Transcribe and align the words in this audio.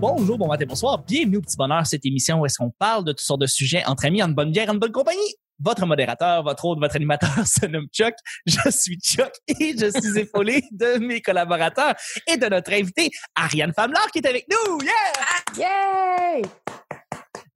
Bonjour, 0.00 0.38
bon 0.38 0.46
matin, 0.46 0.64
bonsoir. 0.66 1.04
Bienvenue 1.04 1.36
au 1.36 1.40
Petit 1.42 1.58
Bonheur, 1.58 1.86
cette 1.86 2.06
émission 2.06 2.40
où 2.40 2.46
est-ce 2.46 2.56
qu'on 2.56 2.70
parle 2.70 3.04
de 3.04 3.12
toutes 3.12 3.20
sortes 3.20 3.42
de 3.42 3.46
sujets 3.46 3.84
entre 3.84 4.06
amis, 4.06 4.22
en 4.22 4.30
bonne 4.30 4.50
bière, 4.50 4.70
en 4.70 4.74
bonne 4.74 4.92
compagnie. 4.92 5.34
Votre 5.62 5.84
modérateur, 5.84 6.42
votre 6.42 6.64
hôte, 6.64 6.78
votre 6.78 6.96
animateur 6.96 7.28
se 7.46 7.66
nomme 7.66 7.86
Chuck. 7.92 8.14
Je 8.46 8.70
suis 8.70 8.98
Chuck 8.98 9.30
et 9.46 9.74
je 9.78 9.90
suis 9.90 10.18
épaulé 10.18 10.64
de 10.70 10.96
mes 10.96 11.20
collaborateurs 11.20 11.96
et 12.26 12.38
de 12.38 12.46
notre 12.46 12.72
invité, 12.72 13.10
Ariane 13.34 13.74
Famlar, 13.74 14.10
qui 14.10 14.20
est 14.20 14.26
avec 14.26 14.46
nous. 14.50 14.78
Yeah! 15.58 15.68
Yay! 16.38 16.42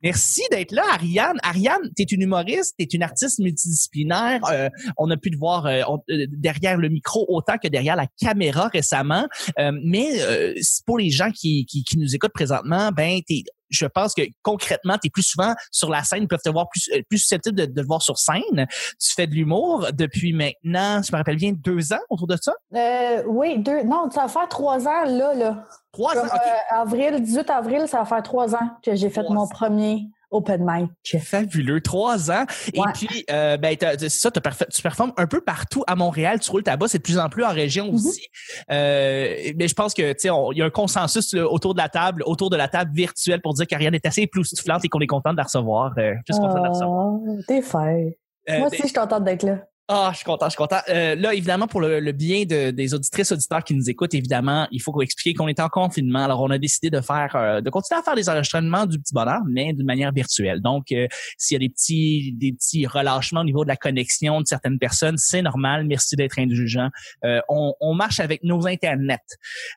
Merci 0.04 0.42
d'être 0.50 0.72
là, 0.72 0.82
Ariane. 0.92 1.38
Ariane, 1.42 1.90
tu 1.96 2.02
es 2.02 2.04
une 2.04 2.20
humoriste, 2.20 2.74
tu 2.78 2.84
es 2.84 2.88
une 2.92 3.02
artiste 3.02 3.38
multidisciplinaire. 3.38 4.40
Euh, 4.52 4.68
on 4.98 5.10
a 5.10 5.16
pu 5.16 5.30
te 5.30 5.36
voir 5.38 5.64
euh, 5.64 5.80
euh, 6.10 6.26
derrière 6.28 6.76
le 6.76 6.90
micro 6.90 7.24
autant 7.28 7.56
que 7.56 7.68
derrière 7.68 7.96
la 7.96 8.06
caméra 8.20 8.68
récemment. 8.68 9.26
Euh, 9.58 9.72
mais 9.82 10.20
euh, 10.20 10.52
pour 10.84 10.98
les 10.98 11.08
gens 11.08 11.30
qui, 11.30 11.64
qui, 11.64 11.84
qui 11.84 11.98
nous 11.98 12.14
écoutent 12.14 12.34
présentement, 12.34 12.90
ben 12.92 13.20
t'es 13.26 13.44
je 13.70 13.86
pense 13.86 14.14
que 14.14 14.22
concrètement, 14.42 14.98
tu 14.98 15.08
es 15.08 15.10
plus 15.10 15.22
souvent 15.22 15.54
sur 15.70 15.90
la 15.90 16.02
scène, 16.04 16.22
ils 16.22 16.28
peuvent 16.28 16.42
te 16.44 16.50
voir 16.50 16.68
plus, 16.68 16.88
euh, 16.94 17.02
plus 17.08 17.18
susceptible 17.18 17.56
de, 17.56 17.66
de 17.66 17.82
te 17.82 17.86
voir 17.86 18.02
sur 18.02 18.18
scène. 18.18 18.66
Tu 19.00 19.12
fais 19.14 19.26
de 19.26 19.34
l'humour 19.34 19.86
depuis 19.92 20.32
maintenant, 20.32 21.02
je 21.02 21.12
me 21.12 21.16
rappelle 21.16 21.36
bien, 21.36 21.52
deux 21.52 21.92
ans 21.92 22.00
autour 22.10 22.26
de 22.26 22.36
ça? 22.40 22.52
Euh, 22.74 23.22
oui, 23.26 23.58
deux. 23.58 23.82
Non, 23.82 24.10
ça 24.10 24.22
va 24.22 24.28
faire 24.28 24.48
trois 24.48 24.86
ans, 24.86 25.04
là, 25.06 25.34
là. 25.34 25.64
Trois 25.92 26.12
ans? 26.16 26.20
Comme, 26.20 26.26
OK. 26.26 26.34
euh, 26.34 26.76
avril, 26.76 27.22
18 27.22 27.50
avril, 27.50 27.88
ça 27.88 27.98
va 27.98 28.04
faire 28.04 28.22
trois 28.22 28.54
ans 28.54 28.70
que 28.82 28.94
j'ai 28.94 29.10
fait 29.10 29.22
Trois 29.22 29.34
mon 29.34 29.46
premier 29.48 30.08
open 30.30 30.64
mic. 30.66 31.22
Fabuleux, 31.22 31.80
trois 31.80 32.30
ans. 32.30 32.44
Et 32.72 32.80
puis, 32.94 33.24
euh, 33.30 33.56
ben, 33.56 33.76
c'est 33.80 34.08
ça, 34.08 34.30
parfa- 34.30 34.66
tu 34.72 34.82
performes 34.82 35.12
un 35.16 35.26
peu 35.26 35.40
partout 35.40 35.84
à 35.86 35.94
Montréal. 35.96 36.40
Tu 36.40 36.50
roules 36.50 36.62
ta 36.62 36.76
bosse, 36.76 36.92
c'est 36.92 36.98
de 36.98 37.02
plus 37.02 37.18
en 37.18 37.28
plus 37.28 37.44
en 37.44 37.50
région 37.52 37.86
Mhm. 37.88 37.94
aussi. 37.94 38.26
Euh, 38.70 39.52
mais 39.56 39.68
je 39.68 39.74
pense 39.74 39.94
que, 39.94 40.12
tu 40.12 40.20
sais, 40.20 40.28
il 40.52 40.58
y 40.58 40.62
a 40.62 40.64
un 40.64 40.70
consensus 40.70 41.32
là, 41.34 41.46
autour 41.46 41.74
de 41.74 41.80
la 41.80 41.88
table, 41.88 42.22
autour 42.26 42.50
de 42.50 42.56
la 42.56 42.68
table 42.68 42.90
virtuelle 42.94 43.40
pour 43.40 43.54
dire 43.54 43.66
qu'Ariane 43.66 43.94
est 43.94 44.06
assez 44.06 44.22
époustouflante 44.22 44.84
et 44.84 44.88
qu'on 44.88 45.00
est 45.00 45.06
content 45.06 45.32
de 45.32 45.36
la 45.38 45.44
recevoir. 45.44 45.92
Euh, 45.98 46.14
juste 46.26 46.40
content 46.40 46.58
de 46.58 46.62
la 46.64 46.68
recevoir. 46.70 47.14
Oh, 47.14 47.38
t'es 47.46 47.62
fait. 47.62 48.18
Euh, 48.50 48.58
Moi 48.58 48.58
ben, 48.58 48.66
aussi, 48.66 48.76
je 48.78 48.82
suis 48.88 48.92
contente 48.92 49.24
d'être 49.24 49.42
là. 49.42 49.58
Ah, 49.88 50.08
je 50.12 50.16
suis 50.16 50.24
content, 50.24 50.46
je 50.46 50.50
suis 50.50 50.56
content. 50.56 50.80
Euh, 50.88 51.14
là, 51.14 51.34
évidemment, 51.34 51.66
pour 51.66 51.80
le, 51.80 52.00
le 52.00 52.12
bien 52.12 52.44
de- 52.44 52.70
des 52.70 52.94
auditrices, 52.94 53.32
auditeurs 53.32 53.62
qui 53.62 53.74
nous 53.74 53.90
écoutent, 53.90 54.14
évidemment, 54.14 54.66
il 54.70 54.80
faut 54.80 55.00
expliquer 55.02 55.34
qu'on 55.34 55.46
est 55.48 55.60
en 55.60 55.68
confinement. 55.68 56.24
Alors, 56.24 56.40
on 56.40 56.50
a 56.50 56.58
décidé 56.58 56.88
de 56.88 57.00
faire, 57.02 57.36
euh, 57.36 57.60
de 57.60 57.68
continuer 57.68 58.00
à 58.00 58.02
faire 58.02 58.14
des 58.14 58.28
enregistrements 58.30 58.86
du 58.86 58.98
petit 58.98 59.12
bonheur, 59.12 59.40
mais 59.48 59.72
d'une 59.74 59.84
manière 59.84 60.10
virtuelle. 60.12 60.62
Donc, 60.62 60.90
euh, 60.92 61.06
s'il 61.36 61.56
y 61.56 61.56
a 61.56 61.58
des 61.58 61.68
petits, 61.68 62.32
des 62.38 62.52
petits 62.52 62.86
relâchements 62.86 63.40
au 63.40 63.44
niveau 63.44 63.64
de 63.64 63.68
la 63.68 63.76
connexion 63.76 64.40
de 64.40 64.46
certaines 64.46 64.78
personnes, 64.78 65.18
c'est 65.18 65.42
normal. 65.42 65.84
Merci 65.86 66.16
d'être 66.16 66.38
indulgent. 66.38 66.88
Euh, 67.24 67.40
on, 67.48 67.74
on 67.80 67.94
marche 67.94 68.20
avec 68.20 68.42
nos 68.42 68.66
internets. 68.66 69.18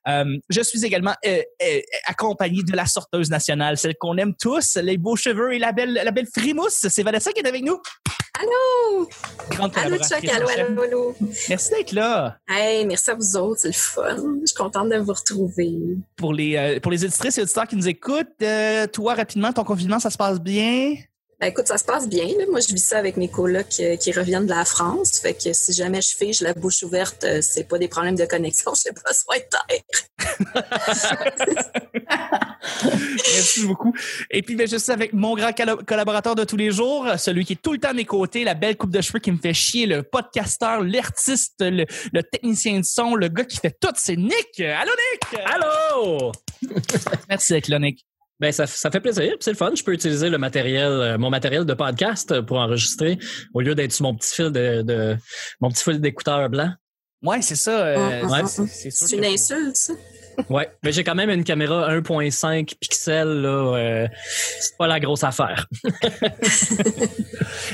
Euh, 0.08 0.38
je 0.50 0.61
suis 0.61 0.85
également 0.85 1.16
euh, 1.25 1.41
accompagné 2.05 2.63
de 2.63 2.75
la 2.75 2.85
sorteuse 2.85 3.30
nationale, 3.30 3.78
celle 3.78 3.95
qu'on 4.00 4.16
aime 4.17 4.33
tous, 4.39 4.78
les 4.81 4.97
beaux 4.97 5.17
cheveux 5.17 5.53
et 5.53 5.59
la 5.59 5.73
belle, 5.73 5.94
la 5.94 6.11
belle 6.11 6.28
frimousse. 6.33 6.88
C'est 6.89 7.03
Vanessa 7.03 7.31
qui 7.33 7.41
est 7.41 7.47
avec 7.47 7.63
nous. 7.63 7.78
Allô! 8.40 9.08
Grande 9.50 9.74
Allô, 9.78 9.98
Chuck, 9.98 10.30
allô, 10.30 10.48
allô, 10.48 10.82
allô. 10.84 11.16
Merci 11.50 11.72
d'être 11.72 11.92
là. 11.92 12.38
Hey, 12.48 12.86
merci 12.86 13.10
à 13.10 13.16
vous 13.16 13.36
autres, 13.36 13.62
c'est 13.62 13.70
le 13.70 13.74
fun. 13.74 14.16
Je 14.42 14.46
suis 14.46 14.56
contente 14.56 14.90
de 14.90 14.98
vous 14.98 15.14
retrouver. 15.14 15.74
pour 16.16 16.34
les 16.34 16.56
euh, 16.56 16.80
pour 16.80 16.92
les 16.92 17.04
et 17.04 17.42
auditeurs 17.42 17.68
qui 17.68 17.76
nous 17.76 17.88
écoutent, 17.88 18.28
euh, 18.42 18.86
toi 18.88 19.16
rapidement 19.16 19.52
ton 19.52 19.64
confinement 19.64 20.00
ça 20.00 20.10
se 20.10 20.18
passe 20.18 20.40
bien? 20.40 20.96
Ben, 21.40 21.48
écoute, 21.48 21.68
ça 21.68 21.78
se 21.78 21.84
passe 21.84 22.10
bien. 22.10 22.26
Là. 22.26 22.46
Moi, 22.50 22.62
je 22.62 22.74
vis 22.74 22.84
ça 22.84 22.98
avec 22.98 23.16
mes 23.16 23.30
colocs 23.30 23.80
euh, 23.80 23.96
qui 23.96 24.12
reviennent 24.12 24.48
de 24.48 24.54
la 24.54 24.66
France. 24.66 25.20
Fait 25.20 25.36
que 25.36 25.54
si 25.54 25.72
jamais 25.72 26.02
je 26.02 26.16
fige 26.16 26.42
la 26.42 26.56
bouche 26.56 26.82
ouverte, 26.82 27.26
euh, 27.26 27.44
c'est 27.44 27.66
pas 27.66 27.78
des 27.78 27.88
problèmes 27.88 28.16
de 28.16 28.26
connexion, 28.26 28.74
j'ai 28.84 28.90
besoin 28.92 29.38
de 29.38 29.44
terre. 29.44 29.84
Merci 32.81 33.68
beaucoup. 33.68 33.94
Et 34.31 34.42
puis 34.42 34.56
ben, 34.56 34.68
je 34.68 34.78
suis 34.78 34.92
avec 34.92 35.14
mon 35.14 35.36
grand 35.36 35.52
collaborateur 35.86 36.34
de 36.34 36.44
tous 36.44 36.58
les 36.58 36.72
jours, 36.72 37.08
celui 37.20 37.46
qui 37.46 37.53
est 37.53 37.62
tout 37.62 37.74
le 37.74 37.78
temps 37.78 37.90
à 37.90 37.94
mes 37.94 38.06
côtés, 38.06 38.44
la 38.44 38.56
belle 38.56 38.76
coupe 38.76 38.90
de 38.92 39.02
cheveux 39.02 39.20
qui 39.20 39.31
me 39.31 39.38
fait 39.38 39.53
chier, 39.53 39.86
le 39.86 40.02
podcasteur, 40.02 40.81
l'artiste, 40.81 41.58
le, 41.59 41.86
le 42.14 42.24
technicien 42.24 42.80
de 42.80 42.86
son, 42.86 43.14
le 43.14 43.28
gars 43.28 43.46
qui 43.46 43.58
fait 43.58 43.78
tout, 43.80 43.94
c'est 43.96 44.16
Nick. 44.16 44.59
Allô 44.59 44.92
Nick? 44.92 45.22
Allô! 45.46 46.31
Merci 47.30 47.53
d'être 47.53 47.68
là 47.68 47.78
Nick. 47.78 48.08
Ben 48.40 48.52
ça, 48.52 48.68
ça 48.68 48.92
fait 48.92 49.00
plaisir, 49.00 49.34
c'est 49.40 49.52
le 49.52 49.58
fun. 49.58 49.72
Je 49.75 49.84
peux 49.84 49.94
utiliser 49.94 50.30
le 50.30 50.38
matériel, 50.38 50.92
euh, 50.92 51.18
mon 51.18 51.31
matériel 51.31 51.66
de 51.66 51.74
podcast 51.74 52.42
pour 52.42 52.58
enregistrer 52.58 53.18
au 53.53 53.62
lieu 53.62 53.74
d'être 53.74 53.92
sur 53.92 54.03
mon 54.03 54.16
petit 54.16 54.36
fil 54.36 54.52
de, 54.52 54.84
de 54.84 55.18
mon 55.59 55.70
petit 55.72 55.84
fil 55.84 56.00
d'écouteur 56.00 56.47
blanc. 56.50 56.72
Ouais, 57.24 57.42
c'est 57.42 57.56
ça. 57.56 57.72
euh, 57.80 58.28
Ouais, 58.28 58.42
c'est- 58.46 58.68
c'est 58.68 58.92
sûr 58.92 59.08
C'est 59.08 59.16
une 59.16 59.24
que- 59.24 59.34
insulte, 59.34 59.76
ça. 59.76 59.94
Ouais, 60.52 60.70
mais 60.84 60.92
j'ai 60.92 61.03
quand 61.03 61.16
même 61.16 61.31
une 61.31 61.44
caméra 61.44 61.90
1.5 61.92 62.76
pixels 62.80 63.42
là, 63.42 63.76
euh, 63.76 64.08
c'est 64.59 64.78
pas 64.78 64.86
la 64.86 65.00
grosse 65.00 65.24
affaire. 65.24 65.66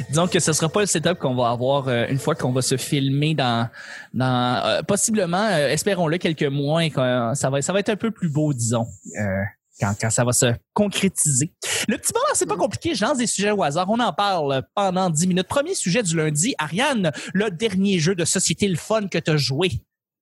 Disons 0.09 0.27
que 0.27 0.39
ce 0.39 0.53
sera 0.53 0.69
pas 0.69 0.79
le 0.79 0.85
setup 0.85 1.15
qu'on 1.19 1.35
va 1.35 1.49
avoir 1.49 1.89
euh, 1.89 2.05
une 2.07 2.19
fois 2.19 2.35
qu'on 2.35 2.53
va 2.53 2.61
se 2.61 2.77
filmer 2.77 3.35
dans 3.35 3.67
dans 4.13 4.61
euh, 4.65 4.81
possiblement 4.83 5.45
euh, 5.51 5.67
espérons-le 5.67 6.17
quelques 6.17 6.43
mois 6.43 6.85
et 6.85 6.89
que 6.89 7.31
ça 7.33 7.49
va 7.49 7.61
ça 7.61 7.73
va 7.73 7.79
être 7.79 7.89
un 7.89 7.97
peu 7.97 8.11
plus 8.11 8.29
beau 8.29 8.53
disons 8.53 8.87
euh, 9.19 9.43
quand 9.79 9.93
quand 9.99 10.09
ça 10.09 10.23
va 10.23 10.31
se 10.33 10.47
concrétiser. 10.73 11.53
Le 11.87 11.97
petit 11.97 12.13
bonheur 12.13 12.31
c'est 12.35 12.45
pas 12.45 12.55
compliqué, 12.57 12.95
je 12.95 13.03
lance 13.05 13.17
des 13.17 13.27
sujets 13.27 13.51
au 13.51 13.63
hasard, 13.63 13.89
on 13.89 13.99
en 13.99 14.13
parle 14.13 14.63
pendant 14.75 15.09
10 15.09 15.27
minutes. 15.27 15.47
Premier 15.47 15.73
sujet 15.75 16.03
du 16.03 16.15
lundi, 16.15 16.53
Ariane, 16.57 17.11
le 17.33 17.49
dernier 17.51 17.99
jeu 17.99 18.15
de 18.15 18.25
société 18.25 18.67
le 18.67 18.75
fun 18.77 19.07
que 19.07 19.17
tu 19.17 19.31
as 19.31 19.37
joué. 19.37 19.69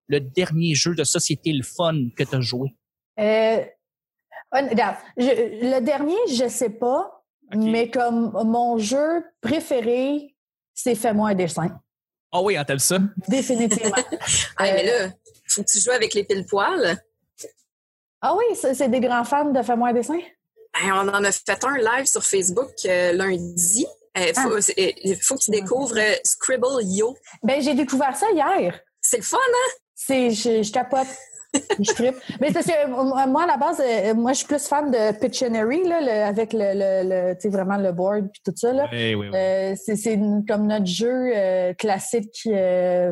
Le 0.08 0.20
dernier 0.20 0.76
jeu 0.76 0.94
de 0.96 1.04
société 1.04 1.54
le 1.54 1.64
fun 1.64 2.10
que 2.18 2.24
tu 2.24 2.36
as 2.36 2.42
joué. 2.42 2.76
Euh, 3.20 3.64
hon- 4.52 4.68
regarde, 4.70 4.98
je- 5.18 5.24
le 5.26 5.80
dernier, 5.82 6.16
je 6.30 6.48
sais 6.50 6.70
pas, 6.72 7.24
mais 7.56 7.90
comme 7.90 8.32
mon 8.46 8.78
jeu 8.78 9.24
préféré, 9.42 10.36
c'est 10.74 10.96
Fais-moi 10.96 11.30
un 11.30 11.36
dessin. 11.36 11.80
Ah 12.34 12.42
oui, 12.42 12.58
on 12.58 12.64
t'aime 12.64 12.80
ça? 12.80 12.98
Définitivement. 13.28 13.96
Hey, 14.60 14.74
mais 14.74 14.86
là, 14.86 15.10
faut 15.48 15.62
que 15.64 15.70
tu 15.72 15.80
joues 15.80 15.92
avec 15.92 16.14
les 16.14 16.24
pile-poils. 16.24 16.98
Ah 18.22 18.36
oui, 18.38 18.56
c'est 18.56 18.74
c'est 18.74 18.90
des 18.90 19.00
grands 19.00 19.24
fans 19.24 19.46
de 19.52 19.62
Fais-moi 19.62 19.90
un 19.90 19.94
dessin? 19.94 20.20
Ben, 20.74 20.92
on 20.94 21.08
en 21.10 21.24
a 21.24 21.32
fait 21.32 21.64
un 21.66 21.78
live 21.78 22.06
sur 22.06 22.24
Facebook 22.24 22.72
euh, 22.86 23.12
lundi. 23.14 23.86
Il 24.16 24.34
faut, 24.36 24.50
Ah. 24.56 24.72
euh, 24.80 25.16
faut 25.22 25.36
que 25.36 25.42
tu 25.44 25.52
découvres 25.52 25.98
euh, 25.98 26.14
Scribble 26.24 26.82
Yo. 26.84 27.16
Ben, 27.44 27.62
j'ai 27.62 27.74
découvert 27.74 28.16
ça 28.16 28.28
hier. 28.34 28.80
C'est 29.02 29.18
le 29.18 29.24
fun, 29.24 29.38
hein? 29.38 29.72
C'est, 29.96 30.32
je, 30.32 30.64
je 30.64 30.72
capote. 30.72 31.08
je 31.80 31.92
trippe. 31.94 32.16
Mais 32.40 32.48
c'est 32.48 32.54
parce 32.54 32.66
que 32.66 32.72
euh, 32.90 33.28
moi, 33.28 33.44
à 33.44 33.48
la 33.48 33.58
base, 33.58 33.82
euh, 33.86 34.14
moi, 34.14 34.32
je 34.32 34.38
suis 34.40 34.48
plus 34.48 34.66
fan 34.66 34.90
de 34.90 35.18
Pictionary, 35.20 35.84
là, 35.86 36.00
le- 36.02 36.24
avec 36.26 36.54
le, 36.54 36.60
le, 36.74 37.10
le- 37.10 37.34
tu 37.36 37.42
sais, 37.42 37.50
vraiment 37.50 37.76
le 37.78 37.92
board 37.92 38.30
puis 38.32 38.42
tout 38.46 38.54
ça, 38.56 38.72
là. 38.72 38.88
Oui, 38.92 39.16
oui, 39.16 39.30
Euh, 39.34 39.76
c'est 39.76 40.18
comme 40.48 40.68
notre 40.68 40.86
jeu 40.86 41.32
euh, 41.36 41.74
classique, 41.74 42.42
euh, 42.48 43.12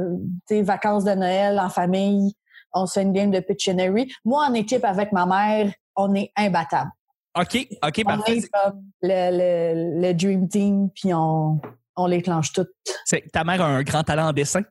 des 0.50 0.62
vacances 0.64 1.04
de 1.04 1.12
Noël 1.16 1.60
en 1.60 1.70
famille. 1.70 2.34
On 2.74 2.86
se 2.86 2.94
fait 2.94 3.02
une 3.04 3.14
game 3.14 3.32
de 3.32 3.40
Pictionary. 3.40 4.12
Moi, 4.26 4.46
en 4.46 4.54
équipe 4.54 4.84
avec 4.86 5.12
ma 5.12 5.26
mère, 5.26 5.72
on 5.96 6.14
est 6.16 6.32
imbattable. 6.38 6.92
OK, 7.40 7.68
OK, 7.84 8.02
On 8.02 8.04
parfait. 8.04 8.38
est 8.38 8.50
comme 8.50 8.84
le, 9.02 9.32
le, 9.32 10.02
le 10.08 10.14
Dream 10.14 10.48
Team, 10.50 10.90
puis 10.90 11.14
on, 11.14 11.60
on 11.96 12.06
les 12.08 12.22
clenche 12.22 12.52
toutes. 12.54 12.70
Ta 13.32 13.44
mère 13.44 13.62
a 13.62 13.66
un 13.68 13.84
grand 13.84 14.04
talent 14.04 14.30
en 14.30 14.34
dessin? 14.34 14.62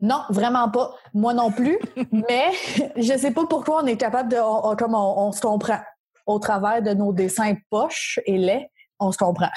Non, 0.00 0.22
vraiment 0.30 0.68
pas. 0.70 0.94
Moi 1.14 1.32
non 1.34 1.50
plus. 1.50 1.78
mais 2.12 2.50
je 2.96 3.16
sais 3.18 3.30
pas 3.32 3.46
pourquoi 3.46 3.82
on 3.82 3.86
est 3.86 3.96
capable 3.96 4.30
de, 4.32 4.36
on- 4.36 4.70
on- 4.70 4.76
comme 4.76 4.94
on, 4.94 5.14
on 5.28 5.32
se 5.32 5.40
comprend 5.40 5.78
au 6.26 6.38
travers 6.40 6.82
de 6.82 6.90
nos 6.92 7.12
dessins 7.12 7.54
poches 7.70 8.18
et 8.26 8.36
laids, 8.38 8.68
on 8.98 9.12
se 9.12 9.18
comprend. 9.18 9.50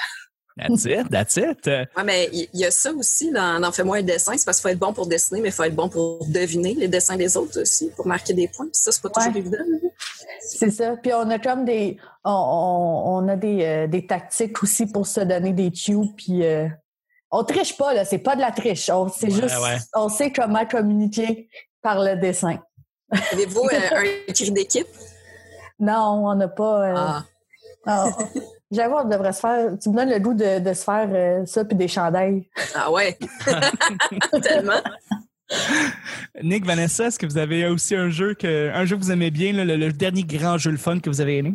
That's 0.56 0.84
it, 0.84 1.08
that's 1.10 1.36
it. 1.36 1.66
Ouais, 1.66 2.04
mais 2.04 2.28
il 2.32 2.48
y, 2.54 2.64
a 2.64 2.70
ça 2.70 2.92
aussi 2.92 3.30
dans, 3.30 3.60
dans 3.60 3.72
Fais-moi 3.72 3.98
un 3.98 4.02
dessin. 4.02 4.36
C'est 4.36 4.44
parce 4.44 4.58
qu'il 4.58 4.62
faut 4.62 4.68
être 4.74 4.78
bon 4.78 4.92
pour 4.92 5.06
dessiner, 5.06 5.40
mais 5.40 5.48
il 5.48 5.52
faut 5.52 5.62
être 5.62 5.74
bon 5.74 5.88
pour 5.88 6.26
deviner 6.26 6.74
les 6.74 6.88
dessins 6.88 7.16
des 7.16 7.36
autres 7.36 7.60
aussi, 7.62 7.90
pour 7.90 8.06
marquer 8.06 8.34
des 8.34 8.48
points. 8.48 8.66
Puis 8.66 8.74
ça, 8.82 8.92
c'est 8.92 9.00
pas 9.02 9.08
toujours 9.10 9.32
Ouais. 9.32 9.38
évident. 9.38 9.58
là. 9.58 9.88
C'est 10.42 10.70
ça. 10.70 10.96
Puis 11.02 11.12
on 11.14 11.30
a 11.30 11.38
comme 11.38 11.64
des, 11.64 11.96
on, 12.24 12.30
on, 12.32 13.24
on 13.24 13.28
a 13.28 13.36
des, 13.36 13.64
euh, 13.64 13.86
des 13.86 14.06
tactiques 14.06 14.62
aussi 14.62 14.86
pour 14.86 15.06
se 15.06 15.20
donner 15.20 15.52
des 15.52 15.70
cues. 15.70 15.96
Puis 16.16 16.44
euh, 16.44 16.68
on 17.30 17.44
triche 17.44 17.76
pas 17.76 17.94
là, 17.94 18.04
c'est 18.04 18.18
pas 18.18 18.34
de 18.36 18.40
la 18.40 18.50
triche. 18.50 18.90
On 18.90 19.08
c'est 19.08 19.26
Ouais, 19.26 19.32
juste, 19.42 19.56
ouais. 19.62 19.76
on 19.94 20.08
sait 20.08 20.32
comment 20.32 20.66
communiquer 20.66 21.48
par 21.82 22.02
le 22.02 22.16
dessin. 22.16 22.58
Avez-vous 23.32 23.62
euh, 23.72 23.96
un 24.28 24.32
cri 24.32 24.50
d'équipe? 24.50 24.88
Non, 25.78 26.26
on 26.28 26.34
n'a 26.34 26.48
pas. 26.48 26.88
euh, 26.90 26.94
Ah. 26.96 27.24
ah. 27.86 28.08
J'avoue, 28.72 28.94
on 28.96 29.08
devrait 29.08 29.32
se 29.32 29.40
faire. 29.40 29.70
Tu 29.82 29.88
me 29.90 29.96
donnes 29.96 30.10
le 30.10 30.18
goût 30.20 30.34
de, 30.34 30.60
de 30.60 30.72
se 30.74 30.84
faire 30.84 31.08
euh, 31.12 31.44
ça 31.46 31.64
puis 31.64 31.76
des 31.76 31.88
chandails. 31.88 32.48
ah 32.74 32.90
ouais. 32.92 33.18
Tellement. 34.42 34.80
Nick, 36.42 36.64
Vanessa, 36.64 37.06
est-ce 37.06 37.18
que 37.18 37.26
vous 37.26 37.38
avez 37.38 37.66
aussi 37.66 37.96
un 37.96 38.10
jeu 38.10 38.34
que 38.34 38.70
un 38.70 38.84
jeu 38.84 38.96
que 38.96 39.02
vous 39.02 39.10
aimez 39.10 39.30
bien, 39.32 39.52
là, 39.52 39.64
le, 39.64 39.76
le 39.76 39.92
dernier 39.92 40.22
grand 40.22 40.56
jeu 40.58 40.70
le 40.70 40.76
fun 40.76 41.00
que 41.00 41.10
vous 41.10 41.20
avez 41.20 41.38
aimé? 41.38 41.54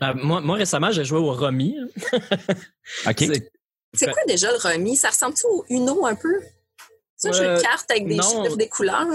Ben, 0.00 0.14
moi, 0.14 0.40
moi, 0.40 0.56
récemment, 0.56 0.90
j'ai 0.90 1.04
joué 1.04 1.18
au 1.18 1.32
Romy. 1.32 1.76
OK. 3.08 3.24
C'est- 3.94 4.06
quoi 4.10 4.22
déjà 4.26 4.48
le 4.50 4.56
remis? 4.58 4.96
Ça 4.96 5.08
ressemble-tu 5.10 5.46
au 5.46 5.64
Uno 5.70 6.04
un 6.06 6.14
peu? 6.14 6.34
C'est 7.16 7.28
un 7.28 7.32
jeu 7.32 7.44
de 7.44 7.48
Euh, 7.50 7.60
cartes 7.60 7.90
avec 7.90 8.06
des 8.08 8.16
non. 8.16 8.22
chiffres, 8.44 8.56
des 8.56 8.68
couleurs? 8.68 9.06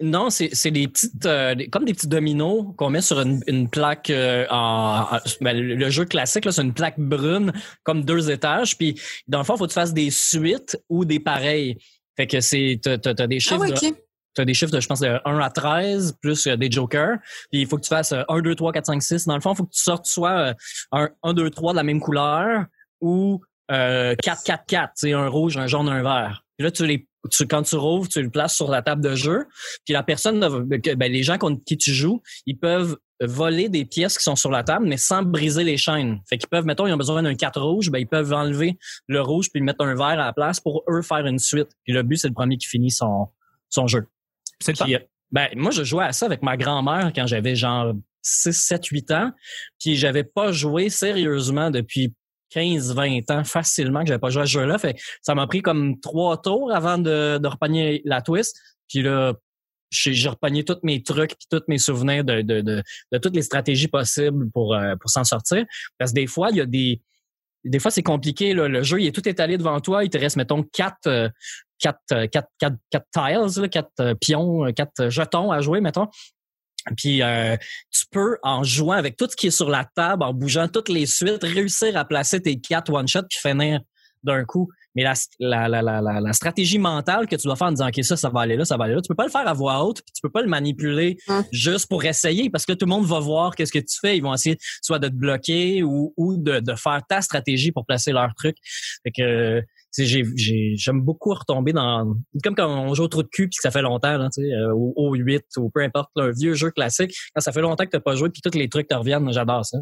Non, 0.00 0.28
c'est 0.28 0.50
c'est 0.52 0.72
des 0.72 0.88
petites, 0.88 1.24
euh, 1.24 1.54
comme 1.70 1.84
des 1.84 1.94
petits 1.94 2.08
dominos 2.08 2.66
qu'on 2.76 2.90
met 2.90 3.00
sur 3.00 3.20
une, 3.20 3.40
une 3.46 3.68
plaque 3.70 4.10
euh, 4.10 4.44
en, 4.50 5.06
en- 5.12 5.18
ben, 5.40 5.56
le 5.56 5.88
jeu 5.90 6.04
classique 6.04 6.44
là, 6.44 6.52
c'est 6.52 6.62
une 6.62 6.74
plaque 6.74 6.98
brune 6.98 7.52
comme 7.84 8.04
deux 8.04 8.30
étages. 8.30 8.76
Puis 8.76 9.00
dans 9.28 9.38
le 9.38 9.44
fond, 9.44 9.56
faut 9.56 9.64
que 9.64 9.70
tu 9.70 9.74
fasses 9.74 9.94
des 9.94 10.10
suites 10.10 10.76
ou 10.88 11.04
des 11.04 11.20
pareils. 11.20 11.78
Fait 12.16 12.26
que 12.26 12.40
c'est 12.40 12.80
t'as, 12.82 12.98
t'as- 12.98 13.14
t'as 13.14 13.26
des 13.28 13.36
Ah 13.36 13.38
chiffres, 13.40 13.60
oui, 13.60 13.70
de, 13.70 13.86
OK. 13.94 13.94
t'as 14.34 14.44
des 14.44 14.54
chiffres 14.54 14.72
de 14.72 14.80
je 14.80 14.86
pense 14.88 14.98
de 15.00 15.20
1 15.24 15.38
à 15.38 15.50
13 15.50 16.16
plus 16.20 16.44
euh, 16.48 16.56
des 16.56 16.70
jokers. 16.70 17.18
Puis 17.52 17.60
il 17.62 17.66
faut 17.68 17.76
que 17.76 17.82
tu 17.82 17.88
fasses 17.88 18.12
euh, 18.12 18.22
1 18.28 18.40
2 18.42 18.54
3 18.56 18.72
4 18.72 18.86
5 18.86 19.00
6. 19.02 19.26
Dans 19.26 19.36
le 19.36 19.40
fond, 19.40 19.52
il 19.52 19.56
faut 19.58 19.64
que 19.64 19.72
tu 19.74 19.80
sortes 19.82 20.06
soit 20.06 20.48
euh, 20.48 20.54
un 20.90 21.08
1 21.22 21.34
2 21.34 21.50
3 21.50 21.72
de 21.72 21.76
la 21.76 21.84
même 21.84 22.00
couleur 22.00 22.64
ou 23.00 23.40
euh, 23.70 24.16
4 24.22 24.42
4 24.44 24.64
4, 24.66 24.92
c'est 24.96 25.12
un 25.12 25.28
rouge, 25.28 25.56
un 25.56 25.68
jaune, 25.68 25.88
un 25.88 26.02
vert. 26.02 26.43
Puis 26.56 26.64
là 26.64 26.70
tu 26.70 26.86
les 26.86 27.06
tu, 27.30 27.46
quand 27.46 27.62
tu 27.62 27.76
rouvres, 27.76 28.08
tu 28.08 28.22
le 28.22 28.30
places 28.30 28.54
sur 28.54 28.70
la 28.70 28.82
table 28.82 29.02
de 29.02 29.14
jeu. 29.14 29.46
Puis 29.84 29.94
la 29.94 30.02
personne, 30.02 30.40
ben, 30.40 31.12
les 31.12 31.22
gens 31.22 31.38
contre 31.38 31.64
qui 31.64 31.76
tu 31.76 31.92
joues, 31.92 32.22
ils 32.46 32.58
peuvent 32.58 32.96
voler 33.20 33.68
des 33.68 33.84
pièces 33.84 34.18
qui 34.18 34.24
sont 34.24 34.36
sur 34.36 34.50
la 34.50 34.64
table, 34.64 34.86
mais 34.86 34.96
sans 34.96 35.22
briser 35.22 35.64
les 35.64 35.76
chaînes. 35.76 36.20
Fait 36.28 36.36
qu'ils 36.36 36.48
peuvent, 36.48 36.66
mettons, 36.66 36.86
ils 36.86 36.92
ont 36.92 36.98
besoin 36.98 37.22
d'un 37.22 37.34
4 37.34 37.60
rouge, 37.60 37.90
ben, 37.90 37.98
ils 37.98 38.06
peuvent 38.06 38.32
enlever 38.32 38.78
le 39.06 39.20
rouge 39.20 39.50
puis 39.50 39.62
mettre 39.62 39.84
un 39.84 39.94
vert 39.94 40.06
à 40.06 40.16
la 40.16 40.32
place 40.32 40.60
pour 40.60 40.84
eux 40.88 41.02
faire 41.02 41.24
une 41.26 41.38
suite. 41.38 41.68
Puis 41.84 41.92
le 41.92 42.02
but, 42.02 42.16
c'est 42.16 42.28
le 42.28 42.34
premier 42.34 42.58
qui 42.58 42.66
finit 42.66 42.90
son, 42.90 43.28
son 43.70 43.86
jeu. 43.86 44.06
C'est. 44.60 44.78
Puis, 44.78 44.94
euh, 44.94 44.98
ben, 45.30 45.48
moi, 45.56 45.70
je 45.70 45.82
jouais 45.82 46.04
à 46.04 46.12
ça 46.12 46.26
avec 46.26 46.42
ma 46.42 46.56
grand-mère 46.56 47.12
quand 47.14 47.26
j'avais 47.26 47.56
genre 47.56 47.94
6, 48.22 48.52
7, 48.52 48.86
8 48.86 49.10
ans. 49.12 49.32
Puis 49.80 49.96
j'avais 49.96 50.24
pas 50.24 50.52
joué 50.52 50.90
sérieusement 50.90 51.70
depuis 51.70 52.14
15, 52.54 52.94
20 52.94 53.30
ans 53.32 53.42
facilement 53.42 54.00
que 54.02 54.06
j'avais 54.06 54.20
pas 54.20 54.30
joué 54.30 54.42
à 54.42 54.46
ce 54.46 54.52
jeu-là. 54.52 54.76
Ça 55.22 55.34
m'a 55.34 55.46
pris 55.48 55.60
comme 55.60 55.98
trois 55.98 56.40
tours 56.40 56.72
avant 56.72 56.98
de, 56.98 57.38
de 57.38 57.48
repogner 57.48 58.00
la 58.04 58.22
twist. 58.22 58.56
Puis 58.88 59.02
là, 59.02 59.34
j'ai 59.90 60.28
repogné 60.28 60.64
tous 60.64 60.78
mes 60.84 61.02
trucs 61.02 61.36
puis 61.36 61.46
tous 61.50 61.64
mes 61.66 61.78
souvenirs 61.78 62.24
de, 62.24 62.82
toutes 63.18 63.34
les 63.34 63.42
stratégies 63.42 63.88
possibles 63.88 64.50
pour, 64.52 64.74
euh, 64.74 64.94
pour 65.00 65.10
s'en 65.10 65.24
sortir. 65.24 65.64
Parce 65.98 66.12
que 66.12 66.16
des 66.16 66.26
fois, 66.28 66.50
il 66.50 66.56
y 66.56 66.60
a 66.60 66.66
des. 66.66 67.02
Des 67.64 67.78
fois, 67.78 67.90
c'est 67.90 68.02
compliqué. 68.02 68.52
Le 68.52 68.82
jeu, 68.82 69.00
il 69.00 69.06
est 69.06 69.12
tout 69.12 69.26
étalé 69.26 69.56
devant 69.56 69.80
toi. 69.80 70.04
Il 70.04 70.10
te 70.10 70.18
reste, 70.18 70.36
mettons, 70.36 70.62
quatre, 70.64 71.06
euh, 71.06 71.30
quatre, 71.78 71.98
euh, 72.12 72.26
quatre, 72.26 72.50
quatre, 72.58 72.76
quatre 72.90 73.06
tiles, 73.10 73.68
quatre 73.70 74.12
pions, 74.20 74.70
quatre 74.72 75.08
jetons 75.08 75.50
à 75.50 75.60
jouer, 75.60 75.80
mettons. 75.80 76.08
Puis 76.96 77.22
euh, 77.22 77.56
tu 77.90 78.04
peux, 78.10 78.38
en 78.42 78.62
jouant 78.62 78.92
avec 78.94 79.16
tout 79.16 79.28
ce 79.30 79.36
qui 79.36 79.46
est 79.48 79.50
sur 79.50 79.70
la 79.70 79.84
table, 79.94 80.22
en 80.22 80.34
bougeant 80.34 80.68
toutes 80.68 80.88
les 80.88 81.06
suites, 81.06 81.42
réussir 81.42 81.96
à 81.96 82.04
placer 82.04 82.40
tes 82.40 82.60
quatre 82.60 82.92
one-shots 82.92 83.22
puis 83.28 83.38
finir 83.40 83.80
d'un 84.22 84.44
coup. 84.44 84.68
Mais 84.96 85.02
la, 85.02 85.14
la, 85.40 85.68
la, 85.68 85.82
la, 85.82 86.00
la, 86.00 86.20
la 86.20 86.32
stratégie 86.32 86.78
mentale 86.78 87.26
que 87.26 87.34
tu 87.34 87.46
dois 87.48 87.56
faire 87.56 87.66
en 87.66 87.72
disant 87.72 87.88
OK, 87.88 88.04
ça, 88.04 88.16
ça 88.16 88.28
va 88.28 88.42
aller 88.42 88.56
là, 88.56 88.64
ça 88.64 88.76
va 88.76 88.84
aller 88.84 88.94
là, 88.94 89.00
tu 89.02 89.08
peux 89.08 89.14
pas 89.16 89.24
le 89.24 89.30
faire 89.30 89.46
à 89.48 89.52
voix 89.52 89.84
haute, 89.84 90.02
puis 90.02 90.12
tu 90.14 90.20
peux 90.22 90.30
pas 90.30 90.40
le 90.40 90.48
manipuler 90.48 91.16
Hum. 91.28 91.42
juste 91.50 91.88
pour 91.88 92.04
essayer 92.04 92.48
parce 92.48 92.64
que 92.64 92.72
tout 92.72 92.86
le 92.86 92.90
monde 92.90 93.04
va 93.04 93.18
voir 93.18 93.56
qu'est-ce 93.56 93.72
que 93.72 93.78
tu 93.80 93.98
fais. 94.00 94.16
Ils 94.16 94.22
vont 94.22 94.32
essayer 94.32 94.56
soit 94.82 94.98
de 94.98 95.08
te 95.08 95.14
bloquer 95.14 95.82
ou, 95.82 96.14
ou 96.16 96.36
de, 96.36 96.60
de 96.60 96.74
faire 96.74 97.00
ta 97.08 97.20
stratégie 97.22 97.72
pour 97.72 97.84
placer 97.86 98.12
leur 98.12 98.34
truc. 98.36 98.56
Fait 99.02 99.10
que 99.10 99.62
j'aime 99.96 101.00
beaucoup 101.00 101.32
retomber 101.32 101.72
dans 101.72 102.14
comme 102.42 102.54
quand 102.54 102.68
on 102.68 102.94
joue 102.94 103.04
au 103.04 103.08
trou 103.08 103.22
de 103.22 103.28
cul 103.28 103.48
puis 103.48 103.56
que 103.56 103.62
ça 103.62 103.70
fait 103.70 103.82
longtemps 103.82 104.16
là, 104.16 104.28
euh, 104.38 104.72
au, 104.72 104.92
au 104.96 105.14
8 105.14 105.44
ou 105.56 105.70
peu 105.70 105.82
importe 105.82 106.10
là, 106.16 106.24
un 106.24 106.30
vieux 106.30 106.54
jeu 106.54 106.70
classique 106.70 107.14
quand 107.34 107.40
ça 107.40 107.52
fait 107.52 107.60
longtemps 107.60 107.84
que 107.84 107.90
t'as 107.90 108.00
pas 108.00 108.14
joué 108.14 108.28
puis 108.28 108.42
tous 108.42 108.56
les 108.58 108.68
trucs 108.68 108.88
te 108.88 108.94
reviennent, 108.94 109.32
j'adore 109.32 109.64
ça. 109.64 109.78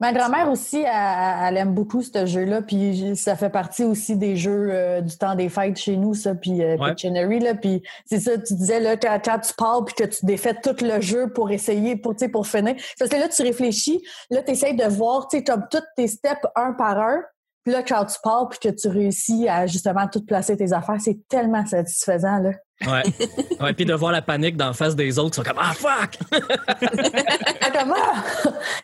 Ma 0.00 0.12
grand-mère 0.12 0.50
aussi, 0.50 0.78
elle, 0.78 1.48
elle 1.48 1.56
aime 1.56 1.74
beaucoup 1.74 2.02
ce 2.02 2.26
jeu-là, 2.26 2.62
puis 2.62 3.16
ça 3.16 3.36
fait 3.36 3.50
partie 3.50 3.84
aussi 3.84 4.16
des 4.16 4.36
jeux 4.36 4.68
euh, 4.70 5.00
du 5.00 5.16
temps 5.16 5.34
des 5.34 5.48
fêtes 5.48 5.78
chez 5.78 5.96
nous, 5.96 6.14
ça, 6.14 6.34
puis 6.34 6.62
euh, 6.62 6.74
Ouais. 6.78 6.90
Pictionary, 6.90 7.40
là, 7.40 7.54
puis 7.54 7.82
c'est 8.06 8.20
ça, 8.20 8.36
tu 8.38 8.54
disais, 8.54 8.80
là, 8.80 8.96
quand, 8.96 9.18
quand 9.24 9.38
tu 9.38 9.52
parles, 9.54 9.84
puis 9.84 9.94
que 9.94 10.04
tu 10.04 10.26
défais 10.26 10.54
tout 10.60 10.76
le 10.82 11.00
jeu 11.00 11.32
pour 11.32 11.50
essayer, 11.50 11.96
pour, 11.96 12.14
tu 12.14 12.24
sais, 12.24 12.28
pour 12.28 12.46
finir, 12.46 12.74
parce 12.98 13.10
que 13.10 13.16
là, 13.16 13.28
tu 13.28 13.42
réfléchis, 13.42 14.02
là, 14.30 14.42
tu 14.42 14.52
essaies 14.52 14.74
de 14.74 14.84
voir, 14.84 15.28
tu 15.28 15.38
sais, 15.38 15.44
comme 15.44 15.64
tous 15.70 15.82
tes 15.96 16.08
steps 16.08 16.46
un 16.56 16.72
par 16.72 16.98
un, 16.98 17.22
puis 17.64 17.72
là, 17.72 17.82
quand 17.82 18.04
tu 18.04 18.16
parles, 18.22 18.48
puis 18.50 18.58
que 18.58 18.68
tu 18.74 18.88
réussis 18.88 19.48
à 19.48 19.66
justement 19.66 20.06
tout 20.06 20.24
placer 20.24 20.56
tes 20.56 20.72
affaires, 20.72 21.00
c'est 21.00 21.26
tellement 21.28 21.64
satisfaisant, 21.64 22.38
là. 22.38 22.50
Ouais. 22.86 23.02
ouais, 23.60 23.72
puis 23.72 23.86
de 23.86 23.94
voir 23.94 24.12
la 24.12 24.20
panique 24.20 24.56
dans 24.56 24.66
la 24.66 24.72
face 24.72 24.96
des 24.96 25.18
autres, 25.18 25.30
ils 25.34 25.36
sont 25.36 25.42
comme 25.42 25.60
ah 25.60 25.72
fuck. 25.74 26.18
Ah, 27.62 27.70
comment? 27.72 27.94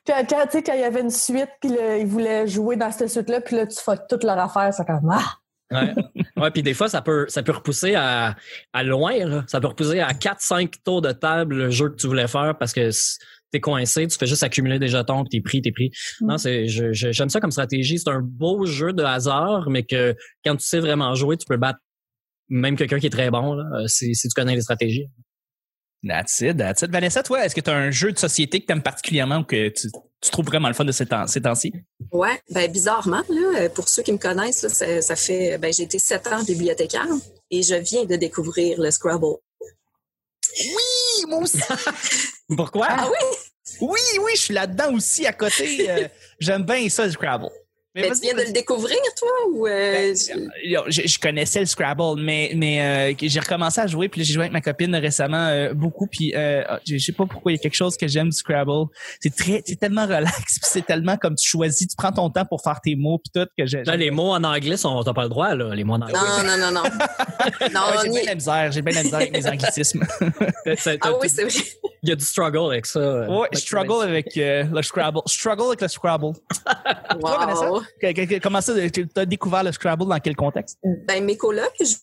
quand, 0.07 0.25
quand, 0.29 0.45
tu 0.45 0.51
sais, 0.53 0.63
quand 0.63 0.73
il 0.73 0.81
y 0.81 0.85
avait 0.85 1.01
une 1.01 1.11
suite, 1.11 1.51
puis 1.61 1.71
là, 1.71 1.99
ils 1.99 2.07
voulaient 2.07 2.47
jouer 2.47 2.77
dans 2.77 2.91
cette 2.91 3.11
suite-là, 3.11 3.41
puis 3.41 3.57
là, 3.57 3.67
tu 3.67 3.79
fuck 3.79 4.07
toute 4.09 4.25
leur 4.25 4.39
affaire, 4.39 4.73
c'est 4.73 4.87
comme, 4.87 5.11
ah! 5.13 5.37
Ouais. 5.73 5.95
ouais, 6.37 6.51
puis 6.51 6.65
des 6.65 6.75
fois 6.75 6.89
ça 6.89 7.01
peut 7.01 7.27
ça 7.29 7.45
peut 7.45 7.53
repousser 7.53 7.95
à, 7.95 8.35
à 8.73 8.83
loin 8.83 9.25
là. 9.25 9.45
Ça 9.47 9.61
peut 9.61 9.69
repousser 9.69 10.01
à 10.01 10.13
4 10.15 10.41
5 10.41 10.73
tours 10.85 11.01
de 11.01 11.13
table 11.13 11.55
le 11.55 11.71
jeu 11.71 11.91
que 11.91 11.95
tu 11.95 12.09
voulais 12.09 12.27
faire 12.27 12.57
parce 12.59 12.73
que 12.73 12.91
t'es 13.53 13.61
coincé, 13.61 14.07
tu 14.07 14.17
fais 14.17 14.27
juste 14.27 14.43
accumuler 14.43 14.79
des 14.79 14.89
jetons, 14.89 15.25
puis 15.25 15.31
t'es 15.39 15.41
pris, 15.43 15.61
t'es 15.63 15.73
pris. 15.73 15.91
Non, 16.21 16.39
c'est 16.39 16.67
je- 16.69 16.93
je- 16.93 17.13
j'aime 17.13 17.29
ça 17.31 17.41
comme 17.41 17.51
stratégie, 17.51 17.99
c'est 17.99 18.11
un 18.11 18.21
beau 18.23 18.65
jeu 18.67 18.93
de 18.93 19.03
hasard 19.03 19.69
mais 19.71 19.83
que 19.83 20.15
quand 20.45 20.57
tu 20.57 20.65
sais 20.67 20.81
vraiment 20.81 21.15
jouer, 21.15 21.37
tu 21.37 21.47
peux 21.47 21.57
battre 21.57 21.79
même 22.49 22.77
quelqu'un 22.77 22.99
qui 22.99 23.07
est 23.07 23.11
très 23.11 23.31
bon 23.31 23.55
là, 23.55 23.65
euh, 23.83 23.87
si, 23.87 24.15
si 24.15 24.29
tu 24.29 24.35
connais 24.35 24.55
les 24.55 24.63
stratégies. 24.63 25.09
That's 26.07 26.41
it, 26.41 26.57
that's 26.57 26.81
it. 26.83 26.91
Vanessa, 26.91 27.23
toi, 27.23 27.45
est-ce 27.45 27.55
que 27.55 27.61
tu 27.61 27.69
as 27.69 27.77
un 27.77 27.91
jeu 27.91 28.11
de 28.11 28.19
société 28.19 28.61
que 28.61 28.67
tu 28.67 28.73
aimes 28.73 28.83
particulièrement 28.83 29.39
ou 29.41 29.45
que 29.45 29.69
tu, 29.69 29.89
tu 30.23 30.31
trouves 30.31 30.47
vraiment 30.47 30.69
le 30.69 30.75
fun 30.75 30.87
de 30.87 30.93
ces 30.93 31.05
temps- 31.05 31.27
ces 31.27 31.43
temps-ci? 31.43 31.73
Ouais, 32.11 32.41
ben 32.51 32.73
bizarrement, 32.73 33.23
là, 33.29 33.61
euh, 33.61 33.69
pour 33.69 33.87
ceux 33.89 34.03
qui 34.03 34.13
me 34.13 34.17
connaissent, 34.19 34.63
là, 34.63 34.71
ça, 34.71 35.03
ça 35.03 35.15
fait 35.17 35.59
ben 35.59 35.71
j'ai 35.73 35.83
été 35.83 35.99
sept 35.99 36.27
ans 36.29 36.43
bibliothécaire 36.43 37.07
et 37.51 37.63
je 37.63 37.75
viens 37.75 38.05
de 38.07 38.17
découvrir 38.17 38.81
le 38.81 38.91
Scrabble. 38.91 39.37
Oui, 40.59 41.27
moi 41.29 41.39
aussi. 41.41 41.61
Pourquoi? 42.57 42.87
Ah 42.91 43.09
oui? 43.09 43.37
Oui, 43.81 44.01
oui, 44.21 44.33
je 44.35 44.41
suis 44.41 44.55
là-dedans 44.55 44.93
aussi 44.95 45.27
à 45.27 45.33
côté. 45.33 45.89
Euh, 45.91 46.09
J'aime 46.41 46.65
bien 46.65 46.89
ça, 46.89 47.07
le 47.07 47.13
Scrabble. 47.13 47.49
Mais 47.95 48.03
Ben, 48.03 48.13
tu 48.13 48.21
viens 48.21 48.35
de 48.35 48.43
le 48.43 48.53
découvrir, 48.53 48.97
toi? 49.19 49.29
Ou, 49.51 49.67
euh, 49.67 49.71
Ben, 49.93 50.17
je- 50.17 50.77
euh, 50.77 50.83
je, 50.89 51.19
connaissais 51.19 51.59
le 51.59 51.67
Scrabble, 51.67 52.21
mais 52.21 52.53
mais 52.55 53.13
euh, 53.13 53.15
j'ai 53.21 53.41
recommencé 53.41 53.81
à 53.81 53.89
jouer, 53.89 54.09
puis 54.09 54.23
j'ai 54.23 54.33
joué 54.33 54.43
avec 54.45 54.53
ma 54.53 54.61
copine 54.61 54.95
récemment 54.95 55.49
euh, 55.49 55.75
beaucoup, 55.75 56.07
puis 56.07 56.33
euh, 56.37 56.63
je 56.87 56.99
sais 56.99 57.11
pas 57.11 57.27
pourquoi 57.27 57.51
il 57.51 57.57
y 57.57 57.59
a 57.59 57.63
quelque 57.63 57.75
chose 57.75 57.97
que 57.97 58.07
j'aime 58.07 58.29
du 58.29 58.37
Scrabble. 58.37 58.87
C'est 59.21 59.35
très, 59.35 59.61
c'est 59.67 59.75
tellement 59.75 60.05
relax, 60.07 60.33
puis 60.61 60.71
c'est 60.71 60.87
tellement 60.87 61.17
comme 61.17 61.35
tu 61.35 61.49
choisis, 61.49 61.89
tu 61.89 61.97
prends 61.97 62.13
ton 62.13 62.31
temps 62.31 62.45
pour 62.45 62.63
faire 62.63 62.79
tes 62.81 62.95
mots, 62.95 63.19
puis 63.19 63.33
tout 63.35 63.49
que 63.59 63.67
j'ai. 63.67 63.83
Les 63.83 64.13
mots 64.13 64.31
en 64.35 64.45
anglais 64.45 64.77
sont 64.77 65.03
t'as 65.03 65.13
pas 65.13 65.25
le 65.25 65.29
droit 65.31 65.53
là, 65.57 65.75
les 65.75 65.83
mots 65.83 65.95
en 65.95 66.03
anglais. 66.03 66.15
Non, 66.15 66.45
non, 66.45 66.57
non, 66.59 66.71
non. 66.71 66.83
non, 67.75 67.81
Ouais, 67.81 67.97
j'ai 68.05 68.09
bien 68.11 68.21
y- 68.23 68.27
la 68.27 68.35
misère, 68.37 68.71
j'ai 68.73 68.83
bien 68.83 68.95
la 68.95 69.03
misère 69.03 69.19
avec 69.19 69.33
mes 69.33 69.47
anglicismes. 69.51 70.07
Ah 71.03 71.13
oui, 71.21 71.29
c'est 71.29 71.43
vrai. 71.43 71.53
Il 72.03 72.09
y 72.09 72.13
a 72.13 72.15
du 72.17 72.25
struggle 72.25 72.71
avec 72.73 72.87
ça. 72.87 73.29
ouais, 73.29 73.49
je 73.53 73.59
struggle 73.59 74.05
avec 74.05 74.35
euh, 74.37 74.65
le 74.73 74.81
Scrabble. 74.83 75.21
Struggle 75.27 75.65
avec 75.69 75.81
le 75.83 75.89
Scrabble. 75.89 76.33
Wow. 77.21 77.80
Que- 78.01 78.13
que- 78.27 78.39
Comment 78.41 78.61
ça, 78.61 78.75
tu 78.91 79.07
as 79.17 79.27
découvert 79.27 79.63
le 79.65 79.73
Scrabble 79.73 80.07
dans 80.09 80.21
quel 80.21 80.37
contexte? 80.37 80.79
Ben, 81.07 81.25
mes 81.25 81.37
colocs, 81.37 81.73
je 81.81 81.95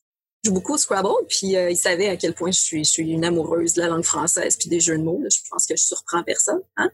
joue 0.46 0.54
beaucoup 0.54 0.76
au 0.76 0.78
Scrabble, 0.78 1.10
puis 1.28 1.56
euh, 1.58 1.70
ils 1.72 1.76
savaient 1.78 2.10
à 2.10 2.16
quel 2.16 2.34
point 2.34 2.52
je 2.52 2.60
suis, 2.60 2.84
je 2.86 2.90
suis 2.92 3.10
une 3.10 3.26
amoureuse 3.26 3.74
de 3.74 3.82
la 3.82 3.88
langue 3.90 4.04
française 4.04 4.56
puis 4.56 4.70
des 4.70 4.80
jeux 4.80 4.98
de 4.98 5.04
mots. 5.04 5.20
là. 5.22 5.28
Je 5.34 5.40
pense 5.50 5.66
que 5.66 5.76
je 5.76 5.84
surprends 5.84 6.24
personne. 6.24 6.62
Hein? 6.78 6.90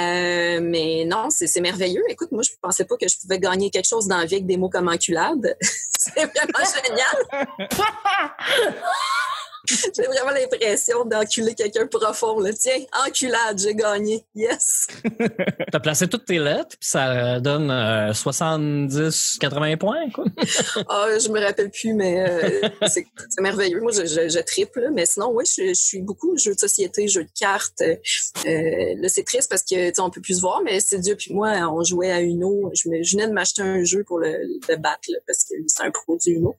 Euh, 0.00 0.60
mais 0.62 1.04
non, 1.06 1.28
c'est 1.30 1.46
c'est 1.46 1.60
merveilleux. 1.60 2.02
Écoute, 2.08 2.30
moi, 2.30 2.42
je 2.42 2.50
pensais 2.60 2.84
pas 2.84 2.96
que 2.96 3.08
je 3.08 3.16
pouvais 3.18 3.38
gagner 3.38 3.70
quelque 3.70 3.88
chose 3.88 4.06
dans 4.06 4.18
la 4.18 4.26
vie 4.26 4.34
avec 4.36 4.46
des 4.46 4.56
mots 4.56 4.68
comme 4.68 4.88
enculade. 4.88 5.56
c'est 5.60 6.12
vraiment 6.26 6.70
génial. 6.84 7.46
J'ai 9.96 10.02
vraiment 10.02 10.30
l'impression 10.30 11.04
d'enculer 11.04 11.54
quelqu'un 11.54 11.86
profond. 11.86 12.38
Là. 12.40 12.52
Tiens, 12.52 12.84
enculade, 13.06 13.58
j'ai 13.58 13.74
gagné. 13.74 14.24
Yes! 14.34 14.88
T'as 15.72 15.80
placé 15.80 16.06
toutes 16.06 16.26
tes 16.26 16.38
lettres, 16.38 16.76
puis 16.78 16.88
ça 16.88 17.40
donne 17.40 17.70
euh, 17.70 18.12
70, 18.12 19.38
80 19.40 19.76
points, 19.76 20.10
quoi. 20.10 20.24
Ah, 20.88 21.06
je 21.18 21.28
me 21.28 21.40
rappelle 21.40 21.70
plus, 21.70 21.94
mais 21.94 22.28
euh, 22.28 22.68
c'est 22.86 23.06
merveilleux. 23.40 23.80
Moi, 23.80 23.92
je, 23.92 24.04
je, 24.04 24.28
je 24.28 24.38
triple, 24.40 24.90
mais 24.92 25.06
sinon, 25.06 25.30
oui, 25.32 25.44
je, 25.46 25.68
je 25.68 25.74
suis 25.74 26.02
beaucoup 26.02 26.36
jeux 26.36 26.54
de 26.54 26.58
société, 26.58 27.08
jeux 27.08 27.24
de 27.24 27.30
cartes. 27.38 27.80
Euh, 27.80 28.94
là, 28.98 29.08
c'est 29.08 29.24
triste 29.24 29.48
parce 29.48 29.62
que 29.62 29.90
tu 29.90 30.00
on 30.00 30.10
peut 30.10 30.20
plus 30.20 30.36
se 30.36 30.40
voir, 30.40 30.60
mais 30.62 30.80
c'est 30.80 30.98
Dieu 30.98 31.16
puis 31.16 31.32
moi, 31.32 31.52
on 31.72 31.82
jouait 31.82 32.10
à 32.10 32.20
Uno. 32.20 32.70
Je, 32.74 32.88
me, 32.88 33.02
je 33.02 33.16
venais 33.16 33.28
de 33.28 33.32
m'acheter 33.32 33.62
un 33.62 33.82
jeu 33.84 34.04
pour 34.04 34.18
le, 34.18 34.32
le 34.68 34.76
battre 34.76 35.08
là, 35.08 35.18
parce 35.26 35.44
que 35.44 35.54
c'est 35.66 35.84
un 35.84 35.90
pro 35.90 36.16
du 36.16 36.32
Uno. 36.32 36.54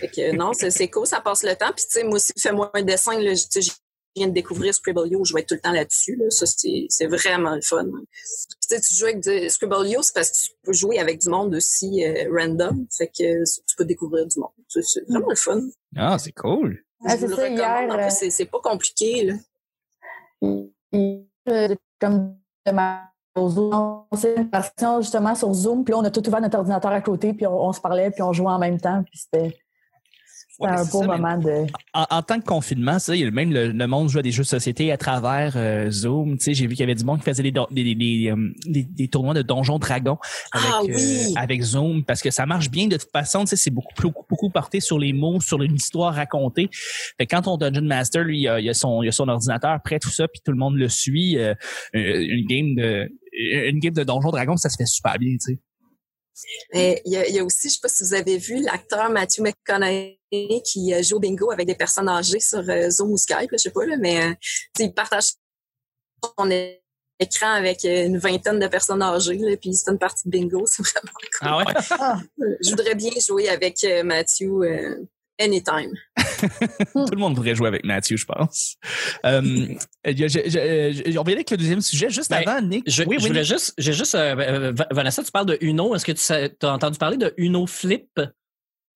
fait 0.00 0.08
que 0.08 0.34
non, 0.34 0.52
c'est 0.54 0.88
cool, 0.88 1.06
ça 1.06 1.20
passe 1.20 1.42
le 1.42 1.54
temps. 1.54 1.72
Puis 1.74 1.84
sais, 1.98 2.04
moi 2.04 2.14
aussi, 2.16 2.32
fais-moi 2.38 2.70
un 2.74 2.82
dessin. 2.82 3.18
Là, 3.18 3.34
je, 3.34 3.42
tu 3.44 3.48
sais, 3.50 3.62
je 3.62 3.70
viens 4.16 4.26
de 4.28 4.32
découvrir 4.32 4.74
Scribblio, 4.74 5.24
je 5.24 5.32
vais 5.34 5.40
être 5.40 5.48
tout 5.48 5.54
le 5.54 5.60
temps 5.60 5.72
là-dessus. 5.72 6.16
Là. 6.16 6.28
Ça, 6.30 6.44
c'est 6.46 7.06
vraiment 7.06 7.54
le 7.54 7.60
fun. 7.62 7.84
Puis, 7.84 8.02
tu 8.68 8.76
sais, 8.76 8.80
tu 8.80 8.94
joues 8.94 9.04
avec 9.06 9.20
du 9.20 9.48
Scribblio, 9.48 10.02
c'est 10.02 10.14
parce 10.14 10.30
que 10.30 10.36
tu 10.46 10.52
peux 10.62 10.72
jouer 10.72 10.98
avec 10.98 11.20
du 11.20 11.28
monde 11.28 11.54
aussi 11.54 12.04
euh, 12.04 12.28
random. 12.32 12.86
Fait 12.96 13.06
que 13.08 13.22
euh, 13.22 13.44
tu 13.66 13.76
peux 13.76 13.84
découvrir 13.84 14.26
du 14.26 14.38
monde. 14.40 14.50
C'est 14.68 15.04
vraiment 15.08 15.28
le 15.28 15.36
fun. 15.36 15.60
Ah, 15.96 16.18
c'est 16.18 16.32
cool. 16.32 16.82
Ah, 17.04 17.16
c'est 17.16 17.26
le 17.28 17.34
ça, 17.36 17.42
recommande. 17.42 17.58
hier, 17.58 17.88
En 17.90 17.98
plus, 18.08 18.30
c'est- 18.30 18.44
pas 18.46 18.60
compliqué. 18.60 19.24
Là. 19.24 19.34
Euh, 21.48 21.74
comme 22.00 22.36
de 22.66 22.72
ma 22.72 23.06
on 23.36 24.06
s'est 24.16 24.34
une 24.36 24.50
version 24.50 25.00
justement 25.00 25.34
sur 25.36 25.54
Zoom, 25.54 25.84
puis 25.84 25.92
là, 25.92 25.98
on 25.98 26.04
a 26.04 26.10
tout 26.10 26.26
ouvert 26.26 26.40
notre 26.40 26.58
ordinateur 26.58 26.90
à 26.90 27.00
côté, 27.00 27.32
puis 27.32 27.46
on, 27.46 27.68
on 27.68 27.72
se 27.72 27.80
parlait, 27.80 28.10
puis 28.10 28.22
on 28.22 28.32
jouait 28.32 28.48
en 28.50 28.58
même 28.58 28.80
temps, 28.80 29.02
puis 29.04 29.16
c'était 29.18 29.56
C'est 30.60 30.68
un 30.68 30.84
beau 30.84 31.02
moment 31.02 31.38
de. 31.38 31.66
En, 31.94 32.22
tant 32.22 32.38
que 32.38 32.44
confinement, 32.44 32.98
ça, 32.98 33.16
il 33.16 33.22
y 33.22 33.24
a 33.24 33.30
même 33.30 33.52
le, 33.52 33.86
monde 33.86 34.08
joue 34.08 34.18
à 34.18 34.22
des 34.22 34.30
jeux 34.30 34.42
de 34.42 34.48
société 34.48 34.92
à 34.92 34.96
travers 34.96 35.54
euh, 35.56 35.90
Zoom. 35.90 36.36
Tu 36.36 36.44
sais, 36.44 36.54
j'ai 36.54 36.66
vu 36.66 36.74
qu'il 36.74 36.80
y 36.80 36.82
avait 36.84 36.94
du 36.94 37.04
monde 37.04 37.18
qui 37.18 37.24
faisait 37.24 37.42
des, 37.42 37.50
des, 37.50 37.94
des, 37.94 38.34
des, 38.66 38.84
des 38.84 39.08
tournois 39.08 39.34
de 39.34 39.42
donjons 39.42 39.78
dragons 39.78 40.18
avec, 40.52 40.68
ah, 40.70 40.80
oui. 40.84 41.34
avec 41.36 41.62
Zoom 41.62 42.04
parce 42.04 42.20
que 42.20 42.30
ça 42.30 42.44
marche 42.46 42.70
bien 42.70 42.88
de 42.88 42.96
toute 42.96 43.10
façon. 43.10 43.40
Tu 43.40 43.48
sais, 43.48 43.56
c'est 43.56 43.70
beaucoup, 43.70 43.94
beaucoup, 44.00 44.26
beaucoup 44.28 44.50
porté 44.50 44.80
sur 44.80 44.98
les 44.98 45.12
mots, 45.12 45.40
sur 45.40 45.62
une 45.62 45.74
histoire 45.74 46.14
racontée. 46.14 46.68
Fait 47.18 47.26
quand 47.26 47.42
ton 47.42 47.56
Dungeon 47.56 47.86
Master, 47.86 48.24
lui, 48.24 48.40
il 48.40 48.48
a, 48.48 48.60
il 48.60 48.68
a 48.68 48.74
son, 48.74 49.02
il 49.02 49.08
a 49.08 49.12
son 49.12 49.28
ordinateur 49.28 49.80
prêt, 49.82 49.98
tout 49.98 50.10
ça, 50.10 50.28
puis 50.28 50.40
tout 50.44 50.52
le 50.52 50.58
monde 50.58 50.76
le 50.76 50.88
suit. 50.88 51.38
Euh, 51.38 51.54
une 51.92 52.46
game 52.46 52.74
de 52.74 53.10
une 53.32 53.78
game 53.78 53.94
de 53.94 54.04
donjons 54.04 54.30
dragons, 54.30 54.56
ça 54.56 54.68
se 54.68 54.76
fait 54.76 54.86
super 54.86 55.18
bien, 55.18 55.32
tu 55.32 55.54
sais. 55.54 55.58
Il 56.72 57.00
y, 57.06 57.16
a, 57.16 57.26
il 57.28 57.34
y, 57.34 57.38
a, 57.38 57.44
aussi, 57.44 57.68
je 57.68 57.74
sais 57.74 57.80
pas 57.82 57.88
si 57.88 58.02
vous 58.04 58.14
avez 58.14 58.38
vu 58.38 58.62
l'acteur 58.62 59.10
Matthew 59.10 59.40
McConaughey 59.40 60.18
qui 60.64 60.92
joue 61.02 61.16
au 61.16 61.20
bingo 61.20 61.50
avec 61.50 61.66
des 61.66 61.74
personnes 61.74 62.08
âgées 62.08 62.40
sur 62.40 62.68
euh, 62.68 62.90
Zoom 62.90 63.12
ou 63.12 63.16
Skype, 63.16 63.50
je 63.52 63.56
sais 63.56 63.70
pas, 63.70 63.84
là, 63.86 63.96
mais 63.98 64.24
euh, 64.24 64.34
il 64.78 64.92
partage 64.92 65.32
son 66.38 66.50
écran 67.18 67.52
avec 67.52 67.84
une 67.84 68.18
vingtaine 68.18 68.58
de 68.58 68.66
personnes 68.66 69.02
âgées, 69.02 69.38
là, 69.38 69.56
puis 69.56 69.74
c'est 69.74 69.90
une 69.90 69.98
partie 69.98 70.28
de 70.28 70.30
bingo, 70.30 70.64
c'est 70.66 70.82
vraiment 70.82 71.12
cool. 71.12 71.48
Ah 71.48 71.58
ouais? 71.58 72.56
je 72.62 72.70
voudrais 72.70 72.94
bien 72.94 73.12
jouer 73.26 73.48
avec 73.48 73.82
euh, 73.84 74.02
Matthew 74.02 74.62
euh, 74.62 74.96
anytime. 75.40 75.92
Tout 76.92 77.12
le 77.12 77.18
monde 77.18 77.34
voudrait 77.34 77.54
jouer 77.54 77.68
avec 77.68 77.84
Matthew, 77.84 78.16
je 78.16 78.26
pense. 78.26 78.76
Euh, 79.24 79.40
je, 80.04 80.28
je, 80.28 81.18
on 81.18 81.22
va 81.22 81.28
aller 81.28 81.34
avec 81.34 81.50
le 81.50 81.56
deuxième 81.56 81.80
sujet 81.80 82.10
juste 82.10 82.30
ben, 82.30 82.42
avant, 82.46 82.66
Nick. 82.66 82.84
Je, 82.86 83.02
oui, 83.04 83.16
je 83.18 83.26
voulais 83.26 83.44
juste, 83.44 83.74
j'ai 83.78 83.92
juste, 83.92 84.14
euh, 84.14 84.72
Vanessa, 84.90 85.22
tu 85.22 85.30
parles 85.30 85.46
de 85.46 85.58
Uno. 85.60 85.94
Est-ce 85.94 86.04
que 86.04 86.12
tu 86.12 86.66
as 86.66 86.72
entendu 86.72 86.98
parler 86.98 87.16
de 87.16 87.34
Uno 87.36 87.66
Flip? 87.66 88.20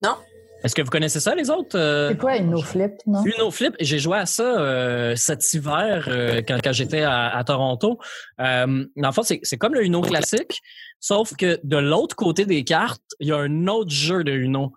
Non. 0.02 0.16
Est-ce 0.64 0.74
que 0.74 0.80
vous 0.80 0.90
connaissez 0.90 1.20
ça, 1.20 1.34
les 1.34 1.50
autres? 1.50 1.78
Euh? 1.78 2.08
C'est 2.08 2.18
quoi 2.18 2.38
Uno 2.38 2.62
Flip, 2.62 2.92
non? 3.06 3.22
Uno 3.22 3.50
Flip, 3.50 3.74
j'ai 3.80 3.98
joué 3.98 4.16
à 4.16 4.24
ça 4.24 4.58
euh, 4.58 5.14
cet 5.14 5.52
hiver 5.52 6.06
euh, 6.08 6.40
quand, 6.40 6.58
quand 6.64 6.72
j'étais 6.72 7.02
à, 7.02 7.28
à, 7.36 7.44
Toronto. 7.44 7.98
Euh, 8.40 8.86
en 9.02 9.12
fait, 9.12 9.40
c'est 9.42 9.58
comme 9.58 9.74
le 9.74 9.84
Uno 9.84 10.00
classique, 10.00 10.62
sauf 11.00 11.36
que 11.36 11.60
de 11.64 11.76
l'autre 11.76 12.16
côté 12.16 12.46
des 12.46 12.64
cartes, 12.64 13.02
il 13.20 13.28
y 13.28 13.32
a 13.32 13.36
un 13.36 13.66
autre 13.66 13.90
jeu 13.90 14.24
de 14.24 14.32
Uno. 14.32 14.72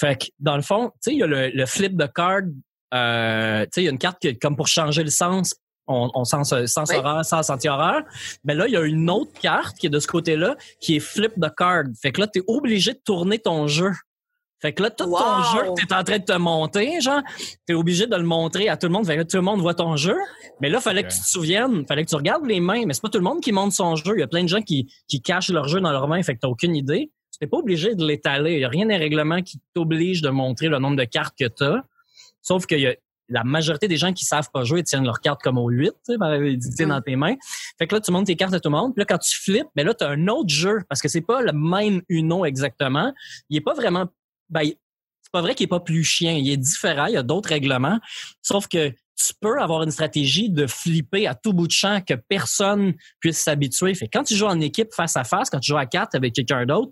Fait 0.00 0.16
que, 0.16 0.26
dans 0.38 0.56
le 0.56 0.62
fond, 0.62 0.88
tu 0.94 0.94
sais, 1.00 1.12
il 1.12 1.18
y 1.18 1.22
a 1.22 1.26
le, 1.26 1.48
le 1.48 1.66
flip 1.66 1.94
de 1.94 2.06
card. 2.06 2.42
Euh, 2.94 3.64
tu 3.64 3.68
sais, 3.72 3.82
il 3.82 3.84
y 3.84 3.88
a 3.88 3.90
une 3.90 3.98
carte 3.98 4.18
qui, 4.18 4.36
comme 4.38 4.56
pour 4.56 4.66
changer 4.66 5.04
le 5.04 5.10
sens, 5.10 5.54
on, 5.86 6.10
on 6.14 6.24
sens, 6.24 6.54
sens 6.66 6.88
oui. 6.90 6.96
horaire, 6.96 7.24
sens 7.24 7.50
anti-horaire. 7.50 8.02
Mais 8.44 8.54
là, 8.54 8.66
il 8.66 8.72
y 8.72 8.76
a 8.76 8.82
une 8.82 9.10
autre 9.10 9.32
carte 9.40 9.76
qui 9.76 9.86
est 9.86 9.90
de 9.90 9.98
ce 9.98 10.06
côté-là, 10.06 10.56
qui 10.80 10.96
est 10.96 11.00
flip 11.00 11.38
de 11.38 11.48
card. 11.48 11.84
Fait 12.00 12.12
que 12.12 12.20
là, 12.22 12.28
tu 12.28 12.38
es 12.38 12.42
obligé 12.46 12.94
de 12.94 13.00
tourner 13.04 13.38
ton 13.38 13.66
jeu. 13.66 13.90
Fait 14.62 14.72
que 14.72 14.82
là, 14.82 14.90
tout 14.90 15.04
wow. 15.04 15.18
ton 15.18 15.42
jeu 15.42 15.60
que 15.74 15.86
t'es 15.86 15.94
en 15.94 16.04
train 16.04 16.18
de 16.18 16.24
te 16.24 16.36
monter, 16.36 17.00
genre, 17.00 17.22
t'es 17.66 17.74
obligé 17.74 18.06
de 18.06 18.16
le 18.16 18.22
montrer 18.22 18.68
à 18.68 18.76
tout 18.76 18.86
le 18.86 18.92
monde. 18.92 19.06
Fait 19.06 19.14
que 19.14 19.20
là, 19.20 19.24
tout 19.24 19.36
le 19.36 19.42
monde 19.42 19.60
voit 19.60 19.74
ton 19.74 19.96
jeu. 19.96 20.16
Mais 20.60 20.68
là, 20.68 20.80
fallait 20.80 21.02
que 21.02 21.12
tu 21.12 21.18
te 21.18 21.26
souviennes, 21.26 21.86
fallait 21.86 22.04
que 22.04 22.10
tu 22.10 22.16
regardes 22.16 22.46
les 22.46 22.60
mains. 22.60 22.84
Mais 22.86 22.94
c'est 22.94 23.02
pas 23.02 23.08
tout 23.08 23.18
le 23.18 23.24
monde 23.24 23.40
qui 23.40 23.52
monte 23.52 23.72
son 23.72 23.96
jeu. 23.96 24.14
Il 24.16 24.20
y 24.20 24.22
a 24.22 24.28
plein 24.28 24.42
de 24.42 24.48
gens 24.48 24.62
qui, 24.62 24.92
qui 25.08 25.22
cachent 25.22 25.50
leur 25.50 25.68
jeu 25.68 25.80
dans 25.80 25.92
leurs 25.92 26.08
mains. 26.08 26.22
Fait 26.22 26.34
que 26.34 26.40
t'as 26.40 26.48
aucune 26.48 26.76
idée. 26.76 27.10
Tu 27.40 27.46
n'es 27.46 27.48
pas 27.48 27.56
obligé 27.56 27.94
de 27.94 28.06
l'étaler. 28.06 28.54
Il 28.54 28.60
y 28.60 28.64
a 28.64 28.68
rien 28.68 28.86
les 28.86 28.96
règlements 28.96 29.40
qui 29.40 29.60
t'oblige 29.74 30.20
de 30.20 30.28
montrer 30.28 30.68
le 30.68 30.78
nombre 30.78 30.96
de 30.96 31.04
cartes 31.04 31.34
que 31.38 31.46
t'as. 31.46 31.82
Sauf 32.42 32.66
que 32.66 32.74
y 32.74 32.86
a, 32.86 32.94
la 33.30 33.44
majorité 33.44 33.88
des 33.88 33.96
gens 33.96 34.12
qui 34.12 34.24
savent 34.24 34.50
pas 34.52 34.64
jouer 34.64 34.82
tiennent 34.82 35.04
leurs 35.04 35.20
cartes 35.20 35.40
comme 35.40 35.56
au 35.56 35.68
8, 35.70 35.92
tu 36.04 36.16
sais, 36.16 36.46
édité 36.46 36.84
dans 36.84 37.00
tes 37.00 37.16
mains. 37.16 37.36
Fait 37.78 37.86
que 37.86 37.94
là, 37.94 38.00
tu 38.00 38.10
montes 38.10 38.26
tes 38.26 38.36
cartes 38.36 38.52
à 38.52 38.60
tout 38.60 38.68
le 38.68 38.76
monde. 38.76 38.92
Puis 38.92 39.00
là, 39.00 39.06
quand 39.06 39.18
tu 39.18 39.40
flippes, 39.40 39.68
ben 39.74 39.86
là, 39.86 39.94
tu 39.94 40.04
as 40.04 40.08
un 40.08 40.28
autre 40.28 40.50
jeu. 40.50 40.80
Parce 40.88 41.00
que 41.00 41.08
c'est 41.08 41.20
pas 41.20 41.40
le 41.40 41.52
même 41.52 42.02
Uno 42.08 42.44
exactement. 42.44 43.12
Il 43.48 43.56
est 43.56 43.62
pas 43.62 43.74
vraiment. 43.74 44.06
Ben, 44.48 44.64
c'est 44.64 45.32
pas 45.32 45.42
vrai 45.42 45.54
qu'il 45.54 45.64
est 45.64 45.68
pas 45.68 45.80
plus 45.80 46.04
chien. 46.04 46.32
Il 46.32 46.50
est 46.50 46.56
différent. 46.56 47.06
Il 47.06 47.14
y 47.14 47.16
a 47.16 47.22
d'autres 47.22 47.48
règlements. 47.48 48.00
Sauf 48.42 48.66
que 48.66 48.92
tu 49.26 49.34
peux 49.40 49.60
avoir 49.60 49.82
une 49.82 49.90
stratégie 49.90 50.50
de 50.50 50.66
flipper 50.66 51.26
à 51.26 51.34
tout 51.34 51.52
bout 51.52 51.66
de 51.66 51.72
champ 51.72 52.00
que 52.00 52.14
personne 52.14 52.94
puisse 53.20 53.38
s'habituer. 53.38 53.94
Fait 53.94 54.06
que 54.06 54.18
quand 54.18 54.24
tu 54.24 54.34
joues 54.34 54.46
en 54.46 54.60
équipe 54.60 54.92
face 54.94 55.16
à 55.16 55.24
face, 55.24 55.50
quand 55.50 55.60
tu 55.60 55.72
joues 55.72 55.78
à 55.78 55.86
quatre 55.86 56.14
avec 56.14 56.34
quelqu'un 56.34 56.64
d'autre, 56.64 56.90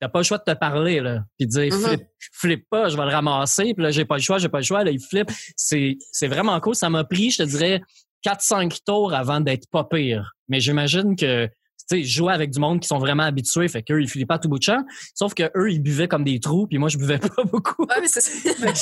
t'as 0.00 0.08
pas 0.08 0.20
le 0.20 0.24
choix 0.24 0.38
de 0.38 0.44
te 0.44 0.58
parler 0.58 1.00
là, 1.00 1.24
puis 1.38 1.46
de 1.46 1.52
dire 1.52 1.72
flip, 1.72 2.02
flip 2.32 2.64
pas, 2.70 2.88
je 2.88 2.96
vais 2.96 3.04
le 3.04 3.10
ramasser, 3.10 3.74
puis 3.74 3.82
là 3.82 3.90
j'ai 3.90 4.04
pas 4.04 4.16
le 4.16 4.22
choix, 4.22 4.38
j'ai 4.38 4.48
pas 4.48 4.58
le 4.58 4.64
choix, 4.64 4.82
là 4.84 4.90
il 4.90 5.00
flippe. 5.00 5.30
C'est 5.56 5.98
c'est 6.10 6.28
vraiment 6.28 6.58
cool, 6.60 6.74
ça 6.74 6.90
m'a 6.90 7.04
pris, 7.04 7.30
je 7.30 7.38
te 7.38 7.48
dirais 7.48 7.82
4 8.22 8.40
5 8.40 8.78
tours 8.84 9.14
avant 9.14 9.40
d'être 9.40 9.68
pas 9.70 9.84
pire. 9.84 10.32
Mais 10.48 10.60
j'imagine 10.60 11.16
que 11.16 11.48
sais, 11.96 12.02
je 12.02 12.16
jouais 12.16 12.32
avec 12.32 12.50
du 12.50 12.58
monde 12.60 12.80
qui 12.80 12.88
sont 12.88 12.98
vraiment 12.98 13.22
habitués, 13.24 13.68
fait 13.68 13.82
qu'eux, 13.82 14.00
ils 14.02 14.08
flippent 14.08 14.28
pas 14.28 14.34
à 14.34 14.38
tout 14.38 14.48
bout 14.48 14.58
de 14.58 14.62
champ. 14.64 14.82
Sauf 15.14 15.34
que 15.34 15.50
eux, 15.56 15.70
ils 15.70 15.80
buvaient 15.80 16.08
comme 16.08 16.24
des 16.24 16.40
trous, 16.40 16.66
puis 16.66 16.78
moi, 16.78 16.88
je 16.88 16.98
buvais 16.98 17.18
pas 17.36 17.44
beaucoup. 17.44 17.82
Ouais, 17.84 18.00
mais 18.00 18.08
c'est 18.08 18.20
ça. 18.20 18.54
Fait 18.54 18.72
que 18.72 18.78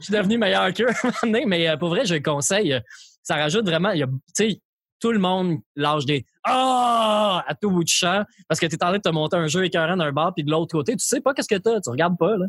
je, 0.00 0.04
suis 0.04 0.12
devenu 0.12 0.38
meilleur 0.38 0.72
qu'eux 0.72 0.88
à 0.88 0.90
un 0.90 0.94
moment 1.04 1.16
donné, 1.22 1.44
mais 1.46 1.68
euh, 1.68 1.76
pour 1.76 1.88
vrai, 1.90 2.04
je 2.06 2.14
le 2.14 2.20
conseille. 2.20 2.72
euh, 2.74 2.80
Ça 3.22 3.36
rajoute 3.36 3.66
vraiment, 3.66 3.90
il 3.90 4.00
y 4.00 4.02
a, 4.02 4.06
tu 4.06 4.12
sais, 4.34 4.60
tout 4.98 5.12
le 5.12 5.18
monde 5.18 5.58
lâche 5.74 6.06
des 6.06 6.24
ah 6.42 7.44
à 7.46 7.54
tout 7.54 7.70
bout 7.70 7.84
de 7.84 7.88
champ 7.88 8.24
parce 8.48 8.58
que 8.58 8.64
tu 8.66 8.76
es 8.76 8.82
en 8.82 8.88
train 8.88 8.96
de 8.96 9.02
te 9.02 9.08
monter 9.10 9.36
un 9.36 9.46
jeu 9.46 9.62
écœurant 9.64 9.96
d'un 9.96 10.10
bar 10.10 10.32
puis 10.34 10.42
de 10.42 10.50
l'autre 10.50 10.72
côté, 10.72 10.96
tu 10.96 11.04
sais 11.04 11.20
pas 11.20 11.34
qu'est-ce 11.34 11.48
que 11.48 11.60
t'as, 11.60 11.80
tu 11.82 11.90
regardes 11.90 12.16
pas 12.16 12.34
là. 12.38 12.46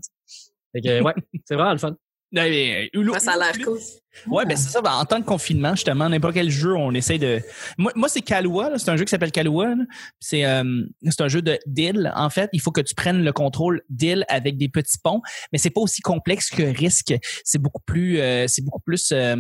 Fait 0.72 0.80
que 0.82 1.02
ouais, 1.04 1.14
c'est 1.46 1.56
vraiment 1.56 1.74
le 1.74 1.78
fun. 1.78 1.96
Mais, 2.32 2.90
Uno- 2.94 3.12
Ouais, 3.14 3.20
ça 3.20 3.34
a 3.34 3.38
l'air 3.38 3.66
cool. 3.66 3.80
Ouais, 4.26 4.46
ben 4.46 4.58
c'est 4.58 4.70
ça. 4.70 4.82
Ben, 4.82 4.92
en 4.94 5.06
temps 5.06 5.20
de 5.20 5.26
confinement, 5.26 5.76
justement, 5.76 6.10
n'importe 6.10 6.34
quel 6.34 6.50
jeu, 6.50 6.76
on 6.76 6.92
essaie 6.94 7.18
de. 7.18 7.42
Moi, 7.78 8.10
c'est 8.10 8.22
Kalua. 8.22 8.78
C'est 8.78 8.90
un 8.90 8.98
jeu 8.98 9.06
qui 9.06 9.12
s'appelle 9.12 9.32
Kalua. 9.32 9.76
C'est 10.20 10.46
euh, 10.46 10.84
un 11.20 11.28
jeu 11.28 11.42
de 11.42 11.58
deal. 11.66 12.12
En 12.16 12.30
fait, 12.30 12.50
il 12.54 12.62
faut 12.62 12.72
que 12.72 12.82
tu 12.82 12.96
prennes 12.96 13.24
le 13.24 13.32
contrôle 13.34 13.82
deal 13.90 14.26
avec 14.30 14.58
des 14.58 14.70
petits 14.70 14.98
ponts, 15.04 15.22
mais 15.52 15.58
c'est 15.60 15.70
pas 15.70 15.82
aussi 15.82 16.02
complexe 16.02 16.50
que 16.50 16.64
Risque. 16.64 17.14
C'est 17.44 17.60
beaucoup 17.62 17.82
plus. 17.86 18.20
euh, 18.20 18.46
c'est 18.48 18.64
beaucoup 18.64 18.82
plus. 18.82 19.12
euh, 19.12 19.36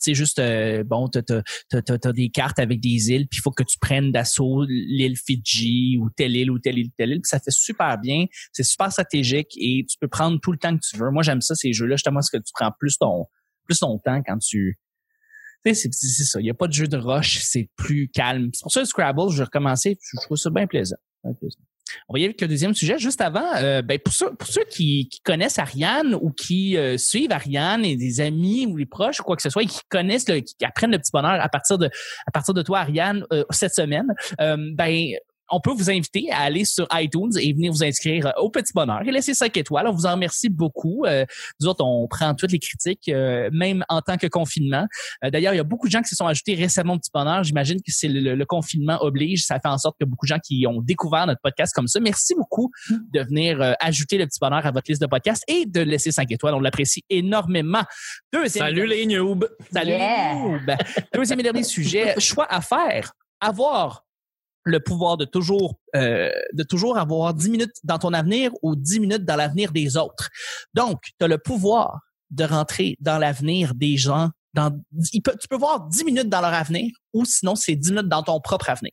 c'est 0.00 0.14
juste 0.14 0.38
euh, 0.38 0.82
bon. 0.84 1.08
T'as 1.08 1.22
t'as- 1.22 1.82
t'as 1.82 2.12
des 2.12 2.30
cartes 2.30 2.58
avec 2.58 2.80
des 2.80 3.10
îles, 3.10 3.28
puis 3.28 3.38
il 3.38 3.42
faut 3.42 3.50
que 3.50 3.62
tu 3.62 3.78
prennes 3.78 4.12
d'assaut 4.12 4.64
l'île 4.68 5.16
Fidji 5.16 5.98
ou 6.00 6.10
telle 6.10 6.36
île 6.36 6.50
ou 6.50 6.58
telle 6.58 6.78
île 6.78 6.90
telle 6.96 7.10
île. 7.10 7.20
Ça 7.24 7.38
fait 7.38 7.50
super 7.50 7.98
bien. 7.98 8.26
C'est 8.52 8.62
super 8.64 8.90
stratégique 8.92 9.52
et 9.56 9.84
tu 9.88 9.96
peux 10.00 10.08
prendre 10.08 10.38
tout 10.40 10.52
le 10.52 10.58
temps 10.58 10.74
que 10.76 10.82
tu 10.88 10.96
veux. 10.96 11.10
Moi, 11.10 11.22
j'aime 11.22 11.40
ça 11.40 11.54
ces 11.54 11.72
jeux-là. 11.72 11.96
Justement, 11.96 12.16
parce 12.16 12.30
que 12.30 12.36
tu 12.38 12.52
prends 12.54 12.70
plus 12.78 12.98
ton 12.98 13.26
plus 13.68 13.78
ton 13.78 13.98
temps 13.98 14.22
quand 14.26 14.38
tu 14.38 14.78
tu 15.64 15.74
sais, 15.74 15.88
c'est 15.90 16.24
ça. 16.24 16.40
Il 16.40 16.44
n'y 16.44 16.50
a 16.50 16.54
pas 16.54 16.68
de 16.68 16.72
jeu 16.72 16.86
de 16.86 16.96
rush, 16.96 17.40
c'est 17.42 17.68
plus 17.76 18.08
calme. 18.08 18.50
C'est 18.52 18.62
pour 18.62 18.72
ça 18.72 18.80
le 18.80 18.86
Scrabble, 18.86 19.30
je 19.32 19.38
vais 19.38 19.44
recommencer. 19.44 19.98
Je 20.00 20.20
trouve 20.22 20.36
ça 20.36 20.50
bien 20.50 20.66
plaisant. 20.66 20.96
Bien 21.24 21.34
plaisant. 21.34 21.58
On 22.08 22.12
va 22.12 22.18
y 22.18 22.22
aller 22.22 22.30
avec 22.30 22.40
le 22.40 22.48
deuxième 22.48 22.74
sujet. 22.74 22.98
Juste 22.98 23.20
avant, 23.20 23.54
euh, 23.56 23.82
ben 23.82 23.98
pour, 23.98 24.12
ceux, 24.12 24.34
pour 24.34 24.48
ceux 24.48 24.64
qui, 24.64 25.08
qui 25.08 25.20
connaissent 25.20 25.58
Ariane 25.58 26.14
ou 26.14 26.30
qui 26.30 26.76
euh, 26.76 26.98
suivent 26.98 27.32
Ariane 27.32 27.84
et 27.84 27.96
des 27.96 28.20
amis 28.20 28.66
ou 28.66 28.76
les 28.76 28.86
proches 28.86 29.20
ou 29.20 29.22
quoi 29.22 29.36
que 29.36 29.42
ce 29.42 29.50
soit 29.50 29.62
et 29.62 29.66
qui 29.66 29.80
connaissent, 29.88 30.28
le, 30.28 30.40
qui 30.40 30.64
apprennent 30.64 30.92
le 30.92 30.98
petit 30.98 31.10
bonheur 31.12 31.40
à 31.40 31.48
partir 31.48 31.78
de 31.78 31.86
à 32.26 32.30
partir 32.30 32.54
de 32.54 32.62
toi, 32.62 32.80
Ariane, 32.80 33.24
euh, 33.32 33.44
cette 33.50 33.74
semaine, 33.74 34.14
euh, 34.40 34.56
ben 34.74 35.14
on 35.50 35.60
peut 35.60 35.72
vous 35.72 35.90
inviter 35.90 36.30
à 36.30 36.40
aller 36.40 36.64
sur 36.64 36.86
iTunes 36.92 37.30
et 37.40 37.52
venir 37.52 37.72
vous 37.72 37.84
inscrire 37.84 38.32
au 38.38 38.50
Petit 38.50 38.72
Bonheur 38.74 39.02
et 39.06 39.10
laisser 39.10 39.34
5 39.34 39.56
étoiles. 39.56 39.86
On 39.88 39.92
vous 39.92 40.06
en 40.06 40.12
remercie 40.12 40.48
beaucoup. 40.48 41.04
Euh, 41.06 41.24
nous 41.60 41.68
autres, 41.68 41.84
on 41.84 42.06
prend 42.08 42.34
toutes 42.34 42.52
les 42.52 42.58
critiques, 42.58 43.08
euh, 43.08 43.48
même 43.52 43.84
en 43.88 44.02
tant 44.02 44.16
que 44.16 44.26
confinement. 44.26 44.86
Euh, 45.24 45.30
D'ailleurs, 45.30 45.54
il 45.54 45.56
y 45.56 45.60
a 45.60 45.64
beaucoup 45.64 45.86
de 45.86 45.92
gens 45.92 46.02
qui 46.02 46.08
se 46.08 46.16
sont 46.16 46.26
ajoutés 46.26 46.54
récemment 46.54 46.94
au 46.94 46.98
Petit 46.98 47.10
Bonheur. 47.12 47.44
J'imagine 47.44 47.78
que 47.78 47.92
c'est 47.92 48.08
le, 48.08 48.34
le 48.34 48.46
confinement 48.46 48.98
oblige. 49.02 49.44
Ça 49.44 49.60
fait 49.60 49.68
en 49.68 49.78
sorte 49.78 49.96
que 49.98 50.04
beaucoup 50.04 50.26
de 50.26 50.28
gens 50.28 50.38
qui 50.38 50.66
ont 50.66 50.80
découvert 50.80 51.26
notre 51.26 51.40
podcast 51.40 51.74
comme 51.74 51.88
ça. 51.88 52.00
Merci 52.00 52.34
beaucoup 52.34 52.70
de 52.90 53.20
venir 53.20 53.60
euh, 53.60 53.72
ajouter 53.80 54.18
le 54.18 54.26
Petit 54.26 54.38
Bonheur 54.40 54.64
à 54.64 54.70
votre 54.70 54.90
liste 54.90 55.02
de 55.02 55.06
podcasts 55.06 55.44
et 55.48 55.66
de 55.66 55.80
laisser 55.80 56.12
5 56.12 56.30
étoiles. 56.30 56.54
On 56.54 56.60
l'apprécie 56.60 57.04
énormément. 57.10 57.82
Deuxième 58.32 58.66
Salut 58.66 58.86
les 58.86 59.06
noobs. 59.06 59.48
Salut. 59.72 59.90
Yeah. 59.90 60.34
Noob. 60.34 60.76
Deuxième 61.14 61.40
et 61.40 61.42
dernier 61.42 61.64
sujet, 61.64 62.14
choix 62.18 62.46
à 62.50 62.60
faire. 62.60 63.12
Avoir 63.40 64.07
le 64.64 64.80
pouvoir 64.80 65.16
de 65.16 65.24
toujours 65.24 65.78
euh, 65.96 66.30
de 66.52 66.62
toujours 66.62 66.98
avoir 66.98 67.34
10 67.34 67.50
minutes 67.50 67.76
dans 67.84 67.98
ton 67.98 68.12
avenir 68.12 68.50
ou 68.62 68.76
10 68.76 69.00
minutes 69.00 69.24
dans 69.24 69.36
l'avenir 69.36 69.72
des 69.72 69.96
autres. 69.96 70.28
Donc, 70.74 71.00
tu 71.18 71.24
as 71.24 71.28
le 71.28 71.38
pouvoir 71.38 72.00
de 72.30 72.44
rentrer 72.44 72.96
dans 73.00 73.18
l'avenir 73.18 73.74
des 73.74 73.96
gens. 73.96 74.30
Dans, 74.54 74.70
tu 75.10 75.48
peux 75.48 75.56
voir 75.56 75.88
10 75.88 76.04
minutes 76.04 76.28
dans 76.28 76.40
leur 76.40 76.52
avenir 76.52 76.90
ou 77.12 77.24
sinon 77.24 77.54
c'est 77.54 77.76
10 77.76 77.90
minutes 77.92 78.08
dans 78.08 78.22
ton 78.22 78.40
propre 78.40 78.70
avenir. 78.70 78.92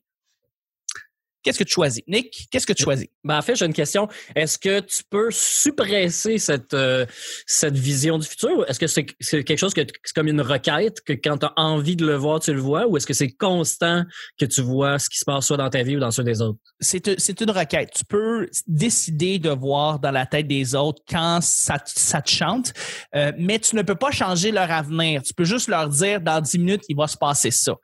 Qu'est-ce 1.46 1.60
que 1.60 1.64
tu 1.64 1.74
choisis? 1.74 2.02
Nick, 2.08 2.48
qu'est-ce 2.52 2.66
que 2.66 2.74
tu 2.74 2.84
choisis? 2.84 3.08
Ben, 3.24 3.38
en 3.38 3.42
fait, 3.44 3.56
j'ai 3.56 3.66
une 3.68 3.74
question. 3.74 4.08
Est-ce 4.36 4.58
que 4.58 4.80
tu 4.80 5.04
peux 5.10 5.30
suppresser 5.32 6.40
cette, 6.40 6.74
euh, 6.74 7.06
cette 7.46 7.78
vision 7.78 8.18
du 8.18 8.26
futur? 8.28 8.66
Est-ce 8.68 8.80
que 8.80 8.88
c'est 8.88 9.06
c'est 9.20 9.44
quelque 9.44 9.60
chose 9.60 9.74
que 9.76 9.82
c'est 9.82 10.14
comme 10.16 10.28
une 10.28 10.42
requête, 10.42 11.02
que 11.06 11.14
quand 11.14 11.38
tu 11.38 11.46
as 11.46 11.54
envie 11.56 11.96
de 11.96 12.06
le 12.06 12.16
voir, 12.16 12.40
tu 12.40 12.52
le 12.52 12.60
vois? 12.60 12.88
Ou 12.88 12.98
est-ce 12.98 13.06
que 13.08 13.14
c'est 13.14 13.32
constant 13.32 14.04
que 14.40 14.46
tu 14.46 14.62
vois 14.62 14.98
ce 15.00 15.08
qui 15.10 15.20
se 15.20 15.24
passe 15.26 15.46
soit 15.46 15.58
dans 15.58 15.70
ta 15.70 15.84
vie 15.84 15.96
ou 15.98 16.00
dans 16.00 16.12
ceux 16.12 16.24
des 16.24 16.42
autres? 16.42 16.60
c'est 16.82 17.20
c'est 17.20 17.40
une 17.42 17.52
requête. 17.52 17.92
Tu 17.96 18.04
peux 18.06 18.50
décider 18.68 19.40
de 19.40 19.50
voir 19.52 20.00
dans 20.00 20.12
la 20.12 20.26
tête 20.26 20.48
des 20.48 20.76
autres 20.76 21.02
quand 21.10 21.40
ça, 21.42 21.80
te- 21.80 21.92
ça 21.96 22.22
te 22.22 22.30
chante, 22.30 22.74
euh, 23.16 23.32
mais 23.38 23.60
tu 23.60 23.76
ne 23.76 23.82
peux 23.84 23.96
pas 23.96 24.12
changer 24.12 24.52
leur 24.52 24.70
avenir. 24.72 25.22
Tu 25.24 25.34
peux 25.34 25.46
juste 25.46 25.68
leur 25.70 25.88
dire 25.90 26.20
dans 26.22 26.42
10 26.42 26.58
minutes, 26.60 26.84
il 26.90 26.98
va 26.98 27.08
se 27.08 27.18
passer 27.18 27.52
ça. 27.52 27.76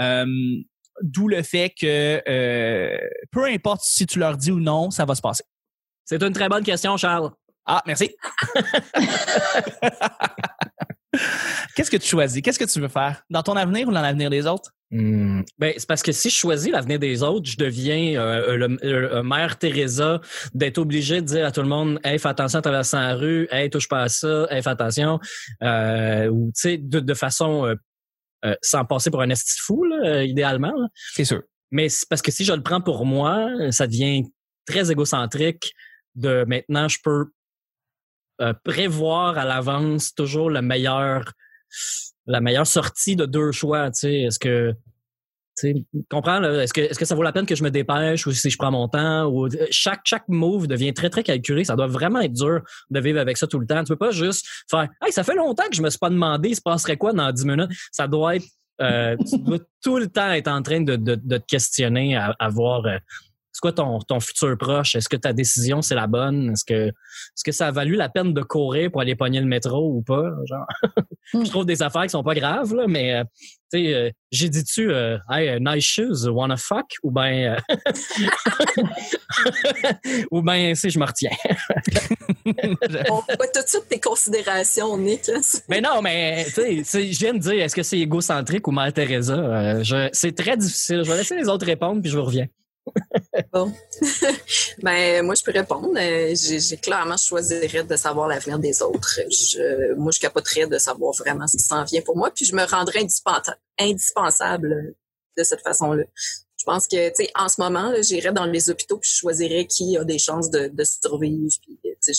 Euh, 0.00 0.26
D'où 1.02 1.28
le 1.28 1.42
fait 1.42 1.70
que 1.70 2.22
euh, 2.28 2.98
peu 3.32 3.44
importe 3.44 3.82
si 3.82 4.06
tu 4.06 4.18
leur 4.18 4.36
dis 4.36 4.52
ou 4.52 4.60
non, 4.60 4.90
ça 4.90 5.04
va 5.04 5.14
se 5.14 5.20
passer. 5.22 5.44
C'est 6.04 6.22
une 6.22 6.32
très 6.32 6.48
bonne 6.48 6.64
question, 6.64 6.96
Charles. 6.96 7.30
Ah, 7.66 7.82
merci. 7.86 8.14
Qu'est-ce 11.76 11.90
que 11.90 11.96
tu 11.96 12.08
choisis? 12.08 12.42
Qu'est-ce 12.42 12.58
que 12.58 12.64
tu 12.64 12.80
veux 12.80 12.88
faire? 12.88 13.22
Dans 13.30 13.42
ton 13.42 13.56
avenir 13.56 13.88
ou 13.88 13.92
dans 13.92 14.00
l'avenir 14.00 14.30
des 14.30 14.46
autres? 14.46 14.70
Hmm. 14.90 15.42
Ben, 15.58 15.72
c'est 15.76 15.86
parce 15.88 16.02
que 16.02 16.12
si 16.12 16.28
je 16.30 16.34
choisis 16.34 16.70
l'avenir 16.70 16.98
des 16.98 17.22
autres, 17.22 17.48
je 17.50 17.56
deviens 17.56 18.20
euh, 18.20 18.56
le, 18.56 18.78
le- 18.82 19.22
mère 19.22 19.58
Teresa 19.58 20.20
d'être 20.54 20.78
obligé 20.78 21.20
de 21.20 21.26
dire 21.26 21.46
à 21.46 21.52
tout 21.52 21.62
le 21.62 21.68
monde 21.68 21.98
Hey, 22.04 22.18
fais 22.18 22.28
attention 22.28 22.58
à 22.58 22.62
traverser 22.62 22.96
la 22.96 23.14
rue, 23.14 23.48
hey, 23.50 23.70
touche 23.70 23.88
pas 23.88 24.02
à 24.02 24.08
ça, 24.08 24.46
hey, 24.50 24.62
fais 24.62 24.70
attention. 24.70 25.18
Euh, 25.62 26.28
ou 26.28 26.52
tu 26.54 26.60
sais, 26.60 26.78
de, 26.78 27.00
de 27.00 27.14
façon 27.14 27.64
euh, 27.66 27.74
euh, 28.44 28.54
sans 28.62 28.84
passer 28.84 29.10
pour 29.10 29.22
un 29.22 29.30
esti 29.30 29.58
fou, 29.60 29.84
là, 29.84 29.96
euh, 30.04 30.24
idéalement. 30.24 30.72
là. 30.76 30.88
C'est 31.14 31.24
sûr. 31.24 31.42
Mais 31.70 31.88
c'est 31.88 32.08
parce 32.08 32.22
que 32.22 32.30
si 32.30 32.44
je 32.44 32.52
le 32.52 32.62
prends 32.62 32.80
pour 32.80 33.04
moi, 33.04 33.48
ça 33.70 33.86
devient 33.86 34.22
très 34.66 34.90
égocentrique 34.90 35.74
de 36.14 36.44
maintenant 36.46 36.88
je 36.88 36.98
peux 37.02 37.26
euh, 38.40 38.52
prévoir 38.64 39.38
à 39.38 39.44
l'avance 39.44 40.14
toujours 40.14 40.50
le 40.50 40.62
meilleur 40.62 41.32
la 42.26 42.40
meilleure 42.40 42.66
sortie 42.66 43.16
de 43.16 43.26
deux 43.26 43.52
choix, 43.52 43.90
tu 43.90 44.00
sais, 44.00 44.14
est-ce 44.22 44.38
que 44.38 44.72
sais, 45.56 45.74
comprends 46.10 46.42
est-ce 46.42 46.72
que 46.72 46.80
est-ce 46.80 46.98
que 46.98 47.04
ça 47.04 47.14
vaut 47.14 47.22
la 47.22 47.32
peine 47.32 47.46
que 47.46 47.54
je 47.54 47.62
me 47.62 47.70
dépêche 47.70 48.26
ou 48.26 48.32
si 48.32 48.50
je 48.50 48.56
prends 48.58 48.70
mon 48.70 48.88
temps 48.88 49.26
ou 49.26 49.46
euh, 49.46 49.66
chaque 49.70 50.00
chaque 50.04 50.28
move 50.28 50.66
devient 50.66 50.92
très 50.92 51.10
très 51.10 51.22
calculé, 51.22 51.64
ça 51.64 51.76
doit 51.76 51.86
vraiment 51.86 52.20
être 52.20 52.32
dur 52.32 52.60
de 52.90 53.00
vivre 53.00 53.20
avec 53.20 53.36
ça 53.36 53.46
tout 53.46 53.58
le 53.58 53.66
temps. 53.66 53.82
Tu 53.84 53.88
peux 53.88 53.96
pas 53.96 54.10
juste 54.10 54.46
faire 54.70 54.88
"Hey, 55.02 55.12
ça 55.12 55.22
fait 55.24 55.34
longtemps 55.34 55.68
que 55.68 55.76
je 55.76 55.82
me 55.82 55.90
suis 55.90 55.98
pas 55.98 56.10
demandé 56.10 56.50
il 56.50 56.56
se 56.56 56.62
passerait 56.62 56.96
quoi 56.96 57.12
dans 57.12 57.30
10 57.30 57.44
minutes." 57.46 57.70
Ça 57.92 58.08
doit 58.08 58.36
être 58.36 58.46
euh, 58.80 59.16
tu 59.28 59.38
dois 59.38 59.58
tout 59.82 59.98
le 59.98 60.08
temps 60.08 60.32
être 60.32 60.48
en 60.48 60.60
train 60.62 60.80
de, 60.80 60.96
de, 60.96 61.14
de 61.14 61.36
te 61.38 61.44
questionner 61.46 62.16
à, 62.16 62.34
à 62.38 62.48
voir 62.48 62.84
euh, 62.86 62.98
c'est 63.54 63.60
quoi 63.60 63.72
ton, 63.72 64.00
ton 64.00 64.18
futur 64.18 64.58
proche? 64.58 64.96
Est-ce 64.96 65.08
que 65.08 65.16
ta 65.16 65.32
décision, 65.32 65.80
c'est 65.80 65.94
la 65.94 66.08
bonne? 66.08 66.50
Est-ce 66.50 66.64
que, 66.64 66.88
est-ce 66.88 67.44
que 67.44 67.52
ça 67.52 67.68
a 67.68 67.70
valu 67.70 67.94
la 67.94 68.08
peine 68.08 68.34
de 68.34 68.42
courir 68.42 68.90
pour 68.90 69.00
aller 69.00 69.14
pogner 69.14 69.38
le 69.38 69.46
métro 69.46 69.92
ou 69.92 70.02
pas? 70.02 70.32
Genre, 70.46 70.66
je 71.44 71.48
trouve 71.50 71.64
des 71.64 71.80
affaires 71.80 72.02
qui 72.02 72.08
sont 72.08 72.24
pas 72.24 72.34
graves, 72.34 72.74
là, 72.74 72.86
mais, 72.88 73.14
euh, 73.14 73.22
tu 73.72 73.78
sais, 73.78 73.94
euh, 73.94 74.10
j'ai 74.32 74.48
dit-tu, 74.48 74.92
euh, 74.92 75.18
hey, 75.30 75.56
nice 75.60 75.84
shoes, 75.84 76.26
wanna 76.28 76.56
fuck? 76.56 76.96
Ou 77.04 77.12
ben, 77.12 77.56
euh, 77.70 77.76
ou 80.32 80.42
ben, 80.42 80.74
si 80.74 80.90
je 80.90 80.98
me 80.98 81.06
retiens. 81.06 81.30
On 83.08 83.20
voit 83.20 83.46
tout 83.54 83.62
de 83.62 83.68
suite 83.68 83.86
tes 83.88 84.00
considérations, 84.00 84.98
Nick. 84.98 85.30
Mais 85.68 85.80
non, 85.80 86.02
mais, 86.02 86.44
tu 86.46 86.50
sais, 86.54 86.82
c'est- 86.84 87.12
je 87.12 87.18
viens 87.20 87.34
de 87.34 87.38
dire, 87.38 87.52
est-ce 87.62 87.76
que 87.76 87.84
c'est 87.84 88.00
égocentrique 88.00 88.66
ou 88.66 88.72
Mère 88.72 88.92
Teresa? 88.92 89.34
Euh, 89.34 90.08
c'est 90.12 90.34
très 90.34 90.56
difficile. 90.56 91.02
Je 91.04 91.10
vais 91.12 91.18
laisser 91.18 91.36
les 91.36 91.48
autres 91.48 91.66
répondre 91.66 92.02
puis 92.02 92.10
je 92.10 92.18
vous 92.18 92.24
reviens. 92.24 92.46
Bon. 93.52 93.72
ben, 94.82 95.24
moi, 95.24 95.34
je 95.34 95.42
peux 95.42 95.52
répondre. 95.52 95.90
Euh, 95.96 96.34
J'ai 96.34 96.76
clairement, 96.76 97.16
choisirais 97.16 97.84
de 97.84 97.96
savoir 97.96 98.28
l'avenir 98.28 98.58
des 98.58 98.82
autres. 98.82 99.20
Je, 99.30 99.94
moi, 99.94 100.12
je 100.14 100.20
capoterais 100.20 100.66
de 100.66 100.78
savoir 100.78 101.14
vraiment 101.14 101.46
ce 101.46 101.56
qui 101.56 101.62
s'en 101.62 101.84
vient 101.84 102.02
pour 102.02 102.16
moi, 102.16 102.30
puis 102.30 102.44
je 102.44 102.54
me 102.54 102.64
rendrais 102.64 103.00
indispensa- 103.00 103.56
indispensable 103.78 104.94
de 105.36 105.44
cette 105.44 105.62
façon-là. 105.62 106.04
Je 106.56 106.64
pense 106.64 106.86
que, 106.88 107.08
tu 107.10 107.24
sais, 107.24 107.30
en 107.34 107.48
ce 107.48 107.60
moment, 107.60 107.92
j'irais 108.00 108.32
dans 108.32 108.46
les 108.46 108.70
hôpitaux 108.70 108.96
puis 108.98 109.10
je 109.10 109.16
choisirais 109.18 109.66
qui 109.66 109.98
a 109.98 110.04
des 110.04 110.18
chances 110.18 110.50
de, 110.50 110.68
de 110.72 110.84
survivre. 110.84 111.52
Puis, 111.62 111.78
je, 111.84 112.12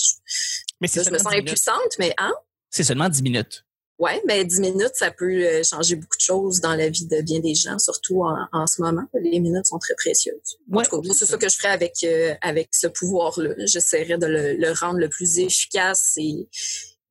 Mais 0.80 0.88
là, 0.94 1.02
je 1.02 1.10
me 1.10 1.18
sens 1.18 1.28
10 1.32 1.36
minutes. 1.36 1.48
impuissante, 1.50 1.98
mais 1.98 2.14
hein? 2.18 2.32
C'est 2.70 2.84
seulement 2.84 3.08
10 3.08 3.22
minutes. 3.22 3.65
Ouais, 3.98 4.20
ben 4.28 4.46
10 4.46 4.60
minutes, 4.60 4.92
ça 4.94 5.10
peut 5.10 5.24
euh, 5.46 5.62
changer 5.62 5.96
beaucoup 5.96 6.16
de 6.18 6.22
choses 6.22 6.60
dans 6.60 6.74
la 6.74 6.90
vie 6.90 7.06
de 7.06 7.22
bien 7.22 7.40
des 7.40 7.54
gens, 7.54 7.78
surtout 7.78 8.24
en, 8.24 8.36
en 8.52 8.66
ce 8.66 8.82
moment. 8.82 9.04
Les 9.14 9.40
minutes 9.40 9.66
sont 9.66 9.78
très 9.78 9.94
précieuses. 9.94 10.58
En 10.70 10.76
Ouais, 10.76 10.84
tout 10.84 10.90
cas, 11.00 11.06
moi, 11.06 11.14
c'est 11.14 11.24
ça 11.24 11.38
que 11.38 11.48
je 11.48 11.56
ferais 11.56 11.70
avec 11.72 11.94
euh, 12.04 12.34
avec 12.42 12.68
ce 12.72 12.88
pouvoir-là. 12.88 13.54
J'essaierais 13.64 14.18
de 14.18 14.26
le, 14.26 14.52
le 14.54 14.72
rendre 14.72 14.98
le 14.98 15.08
plus 15.08 15.38
efficace 15.38 16.12
et, 16.18 16.46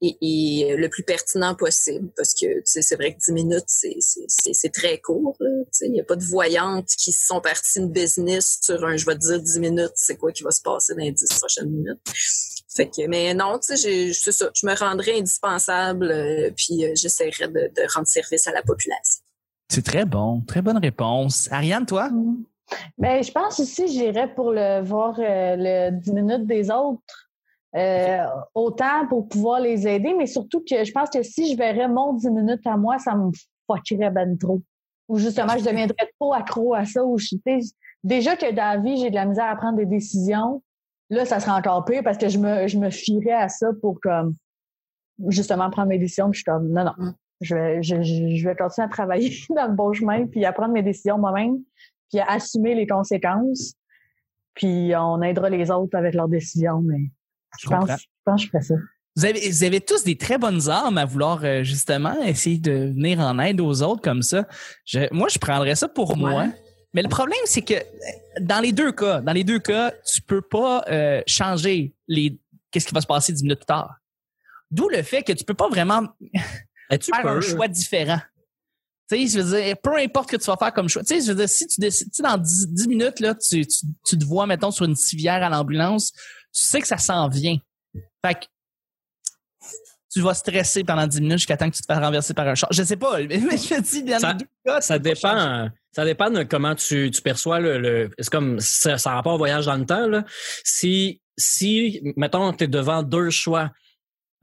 et, 0.01 0.17
et 0.21 0.75
le 0.75 0.89
plus 0.89 1.03
pertinent 1.03 1.55
possible. 1.55 2.09
Parce 2.17 2.33
que 2.33 2.45
tu 2.45 2.61
sais, 2.65 2.81
c'est 2.81 2.95
vrai 2.95 3.13
que 3.13 3.19
10 3.19 3.31
minutes, 3.31 3.63
c'est 3.67 3.95
c'est- 3.99 4.25
c'est 4.27 4.53
c'est 4.53 4.69
très 4.69 4.99
court. 4.99 5.35
là. 5.39 5.49
Tu 5.65 5.69
sais, 5.71 5.85
Il 5.87 5.91
n'y 5.93 6.01
a 6.01 6.03
pas 6.03 6.15
de 6.15 6.23
voyantes 6.23 6.89
qui 6.97 7.11
sont 7.11 7.41
parties 7.41 7.79
de 7.79 7.87
business 7.87 8.59
sur 8.61 8.83
un, 8.85 8.97
je 8.97 9.05
vais 9.05 9.15
te 9.15 9.19
dire 9.27 9.41
10 9.41 9.59
minutes, 9.59 9.93
c'est 9.95 10.17
quoi 10.17 10.31
qui 10.31 10.43
va 10.43 10.51
se 10.51 10.61
passer 10.61 10.93
dans 10.95 11.01
les 11.03 11.11
10 11.11 11.27
prochaines 11.39 11.69
minutes. 11.69 11.99
Fait 12.75 12.89
que, 12.89 13.07
mais 13.07 13.33
non, 13.33 13.57
tu 13.59 13.75
sais, 13.75 13.77
j'ai- 13.77 14.13
c'est 14.13 14.33
ça. 14.33 14.49
Je 14.53 14.67
me 14.67 14.75
rendrais 14.75 15.17
indispensable, 15.19 16.11
euh, 16.11 16.51
puis 16.55 16.83
euh, 16.85 16.91
j'essaierais 16.95 17.47
de, 17.47 17.71
de 17.73 17.93
rendre 17.93 18.07
service 18.07 18.47
à 18.47 18.51
la 18.51 18.61
population. 18.63 19.23
C'est 19.69 19.83
très 19.85 20.03
bon. 20.05 20.41
Très 20.45 20.61
bonne 20.61 20.77
réponse. 20.77 21.47
Ariane, 21.51 21.85
toi? 21.85 22.09
Ben, 22.97 23.23
je 23.23 23.31
pense 23.31 23.59
aussi, 23.59 23.87
j'irais 23.87 24.33
pour 24.33 24.51
le 24.51 24.83
voir 24.83 25.15
euh, 25.19 25.55
le 25.57 25.91
10 25.91 26.11
minutes 26.11 26.45
des 26.47 26.69
autres. 26.69 27.24
Euh, 27.75 28.25
autant 28.53 29.05
pour 29.09 29.27
pouvoir 29.27 29.59
les 29.59 29.85
aider, 29.85 30.13
mais 30.17 30.27
surtout 30.27 30.61
que 30.61 30.85
je 30.85 30.91
pense 30.93 31.09
que 31.09 31.23
si 31.23 31.51
je 31.51 31.57
verrais 31.57 31.89
mon 31.89 32.13
10 32.13 32.29
minutes 32.29 32.65
à 32.65 32.77
moi, 32.77 32.99
ça 32.99 33.15
me 33.15 33.31
fuckerait 33.69 34.11
ben 34.11 34.37
trop. 34.37 34.61
Ou 35.09 35.17
justement, 35.17 35.57
je 35.57 35.65
deviendrais 35.65 36.09
trop 36.17 36.33
accro 36.33 36.73
à 36.73 36.85
ça. 36.85 37.03
Ou 37.03 37.17
je, 37.17 37.35
déjà 38.03 38.37
que 38.37 38.49
dans 38.51 38.75
la 38.75 38.77
vie, 38.77 38.97
j'ai 38.97 39.09
de 39.09 39.15
la 39.15 39.25
misère 39.25 39.45
à 39.45 39.55
prendre 39.57 39.77
des 39.77 39.85
décisions. 39.85 40.63
Là, 41.09 41.25
ça 41.25 41.39
serait 41.41 41.51
encore 41.51 41.83
pire 41.83 42.01
parce 42.01 42.17
que 42.17 42.29
je 42.29 42.39
me, 42.39 42.67
je 42.67 42.77
me 42.77 42.89
fierais 42.89 43.33
à 43.33 43.49
ça 43.49 43.67
pour 43.81 43.99
comme 43.99 44.35
justement 45.27 45.69
prendre 45.69 45.89
mes 45.89 45.99
décisions. 45.99 46.31
Je 46.31 46.37
suis 46.37 46.45
comme 46.45 46.69
non, 46.69 46.85
non. 46.85 47.13
Je 47.41 47.55
vais, 47.55 47.83
je, 47.83 48.01
je 48.01 48.47
vais 48.47 48.55
continuer 48.55 48.85
à 48.85 48.89
travailler 48.89 49.35
dans 49.49 49.67
le 49.67 49.75
bon 49.75 49.91
chemin, 49.91 50.25
puis 50.27 50.45
à 50.45 50.53
prendre 50.53 50.71
mes 50.71 50.81
décisions 50.81 51.17
moi-même, 51.17 51.57
puis 52.09 52.21
à 52.21 52.31
assumer 52.31 52.73
les 52.73 52.87
conséquences. 52.87 53.73
Puis 54.53 54.93
on 54.95 55.21
aidera 55.21 55.49
les 55.49 55.69
autres 55.69 55.97
avec 55.97 56.13
leurs 56.13 56.29
décisions, 56.29 56.81
mais 56.81 57.11
Je 57.61 57.67
pense, 57.69 57.79
comprends. 57.79 57.97
je 57.97 58.05
pense 58.25 58.41
que 58.41 58.45
je 58.45 58.51
ferais 58.51 58.63
ça. 58.63 58.75
Vous 59.17 59.25
avez, 59.25 59.49
vous 59.49 59.63
avez 59.63 59.79
tous 59.81 60.03
des 60.03 60.17
très 60.17 60.37
bonnes 60.37 60.69
armes 60.69 60.97
à 60.97 61.05
vouloir 61.05 61.39
euh, 61.43 61.63
justement 61.63 62.21
essayer 62.23 62.57
de 62.57 62.71
venir 62.93 63.19
en 63.21 63.39
aide 63.39 63.61
aux 63.61 63.81
autres 63.81 64.01
comme 64.01 64.21
ça. 64.21 64.45
Je- 64.85 65.07
moi, 65.13 65.29
je 65.29 65.39
prendrais 65.39 65.75
ça 65.75 65.87
pour 65.87 66.17
moi. 66.17 66.47
Mais 66.93 67.01
le 67.01 67.09
problème, 67.09 67.39
c'est 67.45 67.61
que 67.61 67.73
euh, 67.75 67.79
dans 68.41 68.59
les 68.59 68.71
deux 68.73 68.91
cas, 68.91 69.21
dans 69.21 69.31
les 69.33 69.43
deux 69.45 69.59
cas, 69.59 69.91
tu 70.13 70.21
peux 70.21 70.41
pas 70.41 70.83
euh, 70.89 71.21
changer 71.27 71.93
les 72.07 72.37
qu'est-ce 72.71 72.87
qui 72.87 72.93
va 72.93 72.99
se 73.01 73.07
passer 73.07 73.31
dix 73.31 73.43
minutes 73.43 73.59
plus 73.59 73.65
tard. 73.67 73.95
D'où 74.71 74.89
le 74.89 75.01
fait 75.03 75.23
que 75.23 75.31
tu 75.31 75.43
peux 75.45 75.53
pas 75.53 75.69
vraiment 75.69 76.03
Ben, 76.89 76.99
tu 76.99 77.11
faire 77.11 77.21
peux. 77.23 77.29
un 77.29 77.41
choix 77.41 77.67
différent. 77.67 78.19
Tu 79.09 79.27
sais, 79.27 79.27
je 79.27 79.39
veux 79.43 79.61
dire, 79.61 79.75
peu 79.81 79.95
importe 79.97 80.29
que 80.29 80.37
tu 80.37 80.45
vas 80.45 80.57
faire 80.57 80.73
comme 80.73 80.87
choix. 80.89 81.03
Tu 81.03 81.15
sais, 81.15 81.21
je 81.25 81.31
veux 81.31 81.35
dire, 81.37 81.47
si 81.49 81.67
tu 81.67 81.79
décides, 81.79 82.09
tu 82.11 82.17
sais, 82.17 82.23
dans 82.23 82.37
10, 82.37 82.67
10 82.69 82.87
minutes, 82.87 83.19
là, 83.19 83.33
tu, 83.35 83.65
tu, 83.65 83.85
tu 84.05 84.17
te 84.17 84.25
vois, 84.25 84.45
mettons, 84.47 84.71
sur 84.71 84.85
une 84.85 84.95
civière 84.95 85.43
à 85.43 85.49
l'ambulance, 85.49 86.11
sais 86.63 86.81
que 86.81 86.87
ça 86.87 86.97
s'en 86.97 87.27
vient. 87.27 87.57
Fait 88.25 88.35
que 88.35 88.45
tu 90.13 90.21
vas 90.21 90.33
stresser 90.33 90.83
pendant 90.85 91.05
10 91.07 91.19
minutes 91.21 91.39
jusqu'à 91.39 91.57
temps 91.57 91.69
que 91.69 91.75
tu 91.75 91.81
te 91.81 91.87
fasses 91.87 92.01
renverser 92.03 92.33
par 92.33 92.47
un 92.47 92.55
char. 92.55 92.69
Je 92.71 92.83
sais 92.83 92.95
pas, 92.95 93.19
mais 93.29 93.37
je 93.39 93.75
te 93.75 93.81
dis, 93.81 94.03
dans 94.03 94.19
Ça- 94.19 94.37
cas, 94.65 94.81
Ça 94.81 94.95
tu 94.97 95.03
dépend. 95.03 95.69
Ça 95.91 96.05
dépend 96.05 96.29
de 96.29 96.43
comment 96.43 96.75
tu, 96.75 97.09
tu 97.11 97.21
perçois 97.21 97.59
le. 97.59 97.77
le 97.79 98.09
c'est 98.19 98.29
comme 98.29 98.59
ça, 98.59 98.97
ça 98.97 99.11
rapport 99.11 99.33
au 99.35 99.37
voyage 99.37 99.65
dans 99.65 99.75
le 99.77 99.85
temps. 99.85 100.07
Là. 100.07 100.23
Si, 100.63 101.21
si, 101.37 102.01
mettons, 102.17 102.53
tu 102.53 102.63
es 102.65 102.67
devant 102.67 103.03
deux 103.03 103.29
choix. 103.29 103.71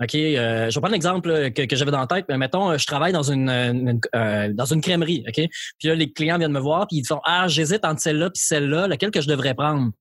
OK, 0.03 0.15
euh, 0.17 0.69
je 0.69 0.75
vais 0.75 0.81
prendre 0.81 0.93
l'exemple 0.95 1.31
là, 1.31 1.51
que, 1.51 1.63
que 1.63 1.77
j'avais 1.77 1.91
dans 1.93 2.01
la 2.01 2.07
tête, 2.09 2.25
mais 2.29 2.37
mettons, 2.37 2.71
euh, 2.73 2.79
je 2.79 2.87
travaille 2.87 3.13
dans 3.13 3.23
une, 3.31 3.49
une- 3.49 4.01
euh, 4.17 4.53
dans 4.53 4.65
une 4.65 4.81
crèmerie, 4.81 5.25
OK? 5.29 5.35
Puis 5.79 5.89
là, 5.89 5.95
les 5.95 6.11
clients 6.13 6.39
viennent 6.39 6.51
me 6.53 6.59
voir, 6.59 6.89
puis 6.89 6.97
ils 6.99 7.07
font 7.07 7.21
Ah, 7.25 7.47
j'hésite 7.47 7.85
entre 7.85 8.01
celle-là 8.01 8.31
puis 8.31 8.43
celle-là, 8.43 8.89
laquelle 8.89 9.11
que 9.13 9.21
je 9.21 9.29
devrais 9.29 9.55
prendre. 9.55 9.93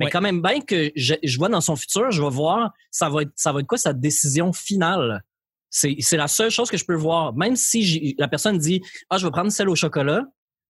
Mais 0.00 0.06
Ouais. 0.06 0.10
quand 0.10 0.20
même 0.20 0.42
bien 0.42 0.60
que 0.60 0.90
je, 0.96 1.14
je 1.22 1.38
vois 1.38 1.48
dans 1.48 1.60
son 1.60 1.76
futur, 1.76 2.10
je 2.10 2.20
vais 2.22 2.28
voir 2.30 2.72
ça 2.90 3.08
va 3.08 3.22
être 3.22 3.30
ça 3.36 3.52
va 3.52 3.60
être 3.60 3.66
quoi 3.68 3.78
sa 3.78 3.92
décision 3.92 4.52
finale? 4.52 5.22
C'est 5.68 5.94
c'est 6.00 6.16
la 6.16 6.26
seule 6.26 6.50
chose 6.50 6.68
que 6.70 6.76
je 6.76 6.84
peux 6.84 6.96
voir. 6.96 7.32
Même 7.36 7.54
si 7.54 8.16
la 8.18 8.26
personne 8.26 8.58
dit 8.58 8.80
Ah, 9.10 9.18
je 9.18 9.26
vais 9.26 9.30
prendre 9.30 9.52
celle 9.52 9.68
au 9.68 9.76
chocolat, 9.76 10.24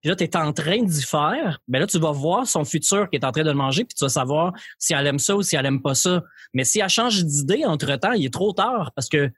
puis 0.02 0.10
là, 0.10 0.16
tu 0.16 0.24
es 0.24 0.36
en 0.36 0.52
train 0.52 0.82
d'y 0.82 1.02
faire, 1.02 1.60
ben 1.66 1.78
là, 1.80 1.86
tu 1.86 1.98
vas 1.98 2.12
voir 2.12 2.46
son 2.46 2.64
futur 2.64 3.08
qui 3.10 3.16
est 3.16 3.24
en 3.24 3.32
train 3.32 3.42
de 3.42 3.48
le 3.48 3.56
manger, 3.56 3.84
puis 3.84 3.94
tu 3.96 4.04
vas 4.04 4.10
savoir 4.10 4.52
si 4.78 4.92
elle 4.92 5.06
aime 5.06 5.18
ça 5.18 5.34
ou 5.34 5.42
si 5.42 5.56
elle 5.56 5.64
aime 5.66 5.80
pas 5.82 5.94
ça. 5.94 6.22
Mais 6.52 6.62
si 6.64 6.78
elle 6.80 6.88
change 6.90 7.24
d'idée 7.24 7.64
entre-temps, 7.64 8.12
il 8.12 8.26
est 8.26 8.32
trop 8.32 8.52
tard 8.52 8.92
parce 8.94 9.08
que 9.08 9.30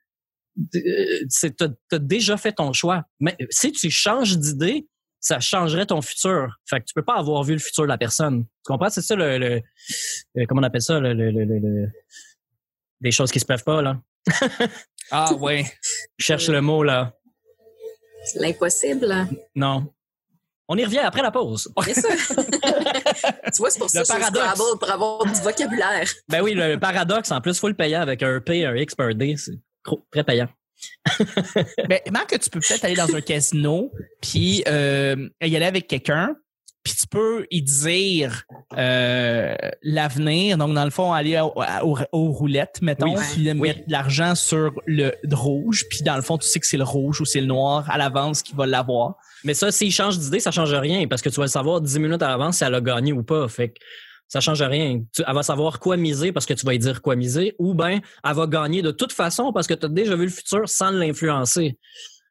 tu 0.73 1.47
as 1.93 1.99
déjà 1.99 2.37
fait 2.37 2.53
ton 2.53 2.73
choix. 2.73 3.05
Mais 3.21 3.37
si 3.51 3.73
tu 3.73 3.91
changes 3.91 4.37
d'idée, 4.39 4.89
ça 5.21 5.41
changerait 5.41 5.87
ton 5.87 6.01
futur. 6.03 6.57
Fait 6.69 6.81
que 6.81 6.85
tu 6.85 6.95
peux 6.95 7.03
pas 7.05 7.17
avoir 7.17 7.43
vu 7.43 7.53
le 7.55 7.59
futur 7.59 7.85
de 7.85 7.89
la 7.89 7.99
personne. 7.99 8.45
Tu 8.45 8.73
comprends? 8.73 8.91
C'est 8.91 9.03
ça 9.03 9.15
le, 9.17 9.39
le- 9.39 9.63
le- 10.35 10.47
comment 10.47 10.61
on 10.61 10.65
appelle 10.65 10.83
ça? 10.83 11.01
Le, 11.01 11.13
le, 11.15 11.31
le, 11.31 11.45
le- 11.45 11.59
le- 11.59 11.91
des 13.01 13.11
choses 13.11 13.31
qui 13.31 13.41
se 13.41 13.45
peuvent 13.47 13.65
pas, 13.65 13.83
là. 13.83 14.01
Ah, 15.13 15.33
ouais. 15.35 15.65
Je 16.19 16.25
cherche 16.25 16.49
le 16.49 16.61
mot, 16.61 16.83
là. 16.83 17.13
C'est 18.25 18.41
l'impossible. 18.41 19.13
hein. 19.13 19.29
Non. 19.55 19.93
On 20.67 20.77
y 20.77 20.85
revient 20.85 20.99
après 20.99 21.23
la 21.23 21.31
pause. 21.31 21.73
Bien 21.81 21.95
sûr. 21.95 22.09
tu 22.11 23.59
vois, 23.59 23.71
c'est 23.71 23.79
pour 23.79 23.89
ça 23.89 24.03
que 24.03 24.09
paradoxe. 24.09 24.61
Pour 24.81 24.91
avoir 24.91 25.25
du 25.27 25.41
vocabulaire. 25.43 26.09
Ben 26.29 26.43
oui, 26.43 26.55
le 26.55 26.77
paradoxe, 26.81 27.31
en 27.31 27.41
plus, 27.41 27.57
faut 27.61 27.69
le 27.69 27.75
payer 27.75 27.95
avec 27.95 28.21
un 28.25 28.41
P, 28.41 28.65
un 28.67 28.75
X 28.75 28.97
per 28.97 29.15
day. 29.15 29.37
C'est 29.37 29.61
trop- 29.85 30.05
très 30.11 30.25
payant. 30.25 30.49
Ben, 31.89 32.01
Marc, 32.11 32.39
tu 32.39 32.51
peux 32.51 32.61
peut-être 32.61 32.85
aller 32.85 32.95
dans 32.97 33.15
un 33.15 33.21
casino, 33.21 33.93
puis 34.21 34.63
euh, 34.69 35.29
y 35.43 35.57
aller 35.57 35.65
avec 35.67 35.87
quelqu'un, 35.87 36.37
puis 36.83 36.95
tu 36.95 37.07
peux 37.09 37.47
y 37.51 37.63
dire 37.63 38.45
euh, 38.77 39.57
l'avenir. 39.83 40.57
Donc, 40.59 40.75
dans 40.75 40.85
le 40.85 40.91
fond, 40.91 41.13
aller 41.13 41.39
au- 41.41 41.53
au- 41.83 41.99
aux 42.13 42.31
roulettes, 42.33 42.81
mettons, 42.83 43.17
Oui. 43.17 43.23
puis 43.33 43.51
Oui. 43.51 43.55
mettre 43.59 43.87
de 43.87 43.93
l'argent 43.93 44.35
sur 44.35 44.73
le 44.87 45.13
rouge, 45.33 45.85
puis 45.91 46.03
dans 46.03 46.17
le 46.17 46.23
fond, 46.23 46.39
tu 46.39 46.47
sais 46.49 46.61
que 46.61 46.67
c'est 46.67 46.77
le 46.77 46.85
rouge 46.85 47.21
ou 47.21 47.25
c'est 47.25 47.41
le 47.41 47.47
noir 47.47 47.89
à 47.91 47.99
l'avance 47.99 48.43
qui 48.43 48.55
va 48.55 48.67
l'avoir. 48.67 49.17
Mais 49.45 49.55
ça, 49.55 49.71
s'il 49.73 49.93
change 49.93 50.19
d'idée, 50.19 50.41
ça 50.41 50.51
change 50.51 50.73
rien 50.75 51.07
parce 51.09 51.23
que 51.23 51.29
tu 51.29 51.37
vas 51.37 51.45
le 51.45 51.51
savoir 51.51 51.81
10 51.81 51.99
minutes 51.99 52.23
à 52.23 52.29
l'avance 52.29 52.59
si 52.59 52.65
elle 52.65 52.75
a 52.75 52.81
gagné 52.81 53.13
ou 53.13 53.23
pas. 53.23 53.49
Fait 53.49 53.71
que 53.71 53.75
ça 54.29 54.41
change 54.41 54.63
rien. 54.63 55.03
Tu- 55.15 55.23
elle 55.27 55.35
va 55.35 55.43
savoir 55.43 55.79
quoi 55.81 55.97
miser 55.97 56.33
parce 56.33 56.47
que 56.47 56.55
tu 56.55 56.67
vas 56.67 56.77
dire 56.77 57.01
quoi 57.03 57.17
miser 57.17 57.55
ou 57.59 57.75
bien 57.75 58.01
elle 58.25 58.35
va 58.35 58.47
gagner 58.47 58.83
de 58.83 58.91
toute 58.91 59.13
façon 59.13 59.53
parce 59.53 59.67
que 59.67 59.75
tu 59.75 59.87
as 59.87 59.89
déjà 59.89 60.17
vu 60.17 60.25
le 60.25 60.31
futur 60.31 60.69
sans 60.69 60.91
l'influencer. 60.91 61.79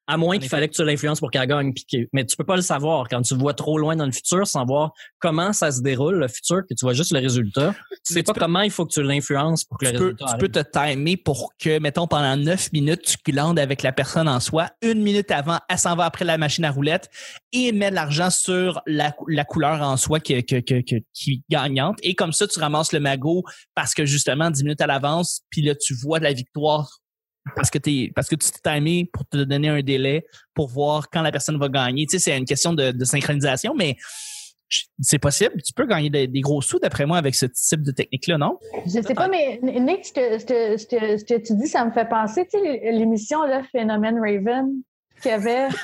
À 0.08 0.18
moins 0.18 0.38
qu'il 0.38 0.50
fallait 0.50 0.68
que 0.68 0.74
tu 0.76 0.84
l'influences 0.84 1.20
pour 1.20 1.32
qu'elle 1.32 1.48
gagne. 1.48 1.74
Mais 2.14 2.26
tu 2.26 2.36
peux 2.38 2.44
pas 2.44 2.56
le 2.56 2.62
savoir 2.62 3.08
quand 3.10 3.22
tu 3.24 3.34
vois 3.36 3.56
trop 3.56 3.80
loin 3.80 3.96
dans 3.96 4.06
le 4.06 4.12
futur 4.12 4.46
sans 4.46 4.64
voir 4.64 4.92
comment 5.18 5.52
ça 5.52 5.72
se 5.72 5.82
déroule, 5.82 6.16
le 6.20 6.28
futur, 6.28 6.62
que 6.70 6.76
tu 6.76 6.86
vois 6.86 6.94
juste 6.94 7.12
le 7.12 7.20
résultat. 7.20 7.74
Tu 8.06 8.14
sais 8.14 8.22
pas 8.24 8.34
peux- 8.34 8.40
comment 8.40 8.62
il 8.62 8.70
faut 8.70 8.86
que 8.86 8.94
tu 8.94 9.02
l'influences 9.02 9.64
pour 9.64 9.80
que 9.80 9.88
Tu 9.88 9.94
le 9.94 9.98
peux, 9.98 10.04
résultat 10.06 10.26
tu 10.26 10.30
arrive. 10.32 10.40
peux 10.42 10.50
te 10.50 10.80
timer 10.94 11.18
pour 11.18 11.54
que, 11.58 11.80
mettons, 11.80 12.06
pendant 12.06 12.38
neuf 12.38 12.72
minutes, 12.72 13.02
tu 13.02 13.32
glandes 13.32 13.58
avec 13.58 13.82
la 13.82 13.92
personne 13.92 14.28
en 14.28 14.40
soi. 14.40 14.70
Une 14.84 15.02
minute 15.02 15.32
avant, 15.32 15.58
elle 15.70 15.80
s'en 15.80 15.96
va 15.96 16.06
après 16.06 16.24
la 16.26 16.38
machine 16.38 16.66
à 16.66 16.72
roulettes 16.72 17.10
et 17.52 17.72
met 17.72 17.90
de 17.90 17.96
l'argent 17.96 18.30
sur 18.30 18.82
la, 18.86 19.12
cou- 19.12 19.26
la 19.28 19.44
couleur 19.44 19.82
en 19.82 19.98
soi 19.98 20.20
qui 20.20 20.34
est 20.34 21.44
gagnante. 21.50 21.98
Et 22.04 22.16
comme 22.16 22.32
ça, 22.34 22.48
tu 22.48 22.60
ramasses 22.60 22.92
le 22.94 23.00
magot 23.00 23.44
parce 23.74 23.94
que 23.94 24.06
justement, 24.06 24.52
dix 24.52 24.64
minutes 24.64 24.82
à 24.82 24.88
l'avance, 24.88 25.42
puis 25.50 25.62
là, 25.62 25.74
tu 25.76 25.94
vois 25.96 26.20
la 26.20 26.34
victoire 26.34 27.00
parce 27.56 27.70
que 27.70 27.78
t'es 27.78 28.12
parce 28.16 28.28
que 28.28 28.36
tu 28.36 28.50
t'es 28.52 28.74
timé 28.74 29.10
pour 29.12 29.26
te 29.26 29.38
donner 29.38 29.70
un 29.70 29.82
délai 29.82 30.26
pour 30.54 30.68
voir 30.70 31.10
quand 31.10 31.22
la 31.22 31.32
personne 31.32 31.58
va 31.58 31.70
gagner. 31.70 32.06
Tu 32.06 32.18
sais, 32.18 32.32
c'est 32.32 32.38
une 32.38 32.46
question 32.46 32.74
de, 32.74 33.04
synchronisation, 33.04 33.76
mais 33.76 33.98
c'est 35.00 35.20
possible. 35.20 35.62
Tu 35.62 35.74
peux 35.74 35.86
gagner 35.86 36.10
des, 36.10 36.28
des 36.28 36.42
gros 36.42 36.62
sous, 36.62 36.80
d'après 36.80 37.06
moi, 37.06 37.18
avec 37.18 37.36
ce 37.36 37.46
type 37.46 37.84
de 37.84 37.92
technique-là, 37.92 38.38
non? 38.38 38.58
Je 38.86 39.02
sais 39.02 39.14
pas, 39.14 39.28
mais 39.28 39.60
Nick, 39.62 40.06
ce 40.06 40.14
que 40.16 41.38
tu 41.38 41.56
dis, 41.56 41.68
ça 41.68 41.86
me 41.86 41.92
fait 41.92 42.10
penser, 42.10 42.48
tu 42.52 42.60
sais, 42.60 42.92
l'émission, 42.92 43.44
là, 43.44 43.62
Phénomène 43.72 44.20
Raven, 44.20 44.72
qu'il 45.22 45.32
y 45.32 45.34
avait. 45.34 45.68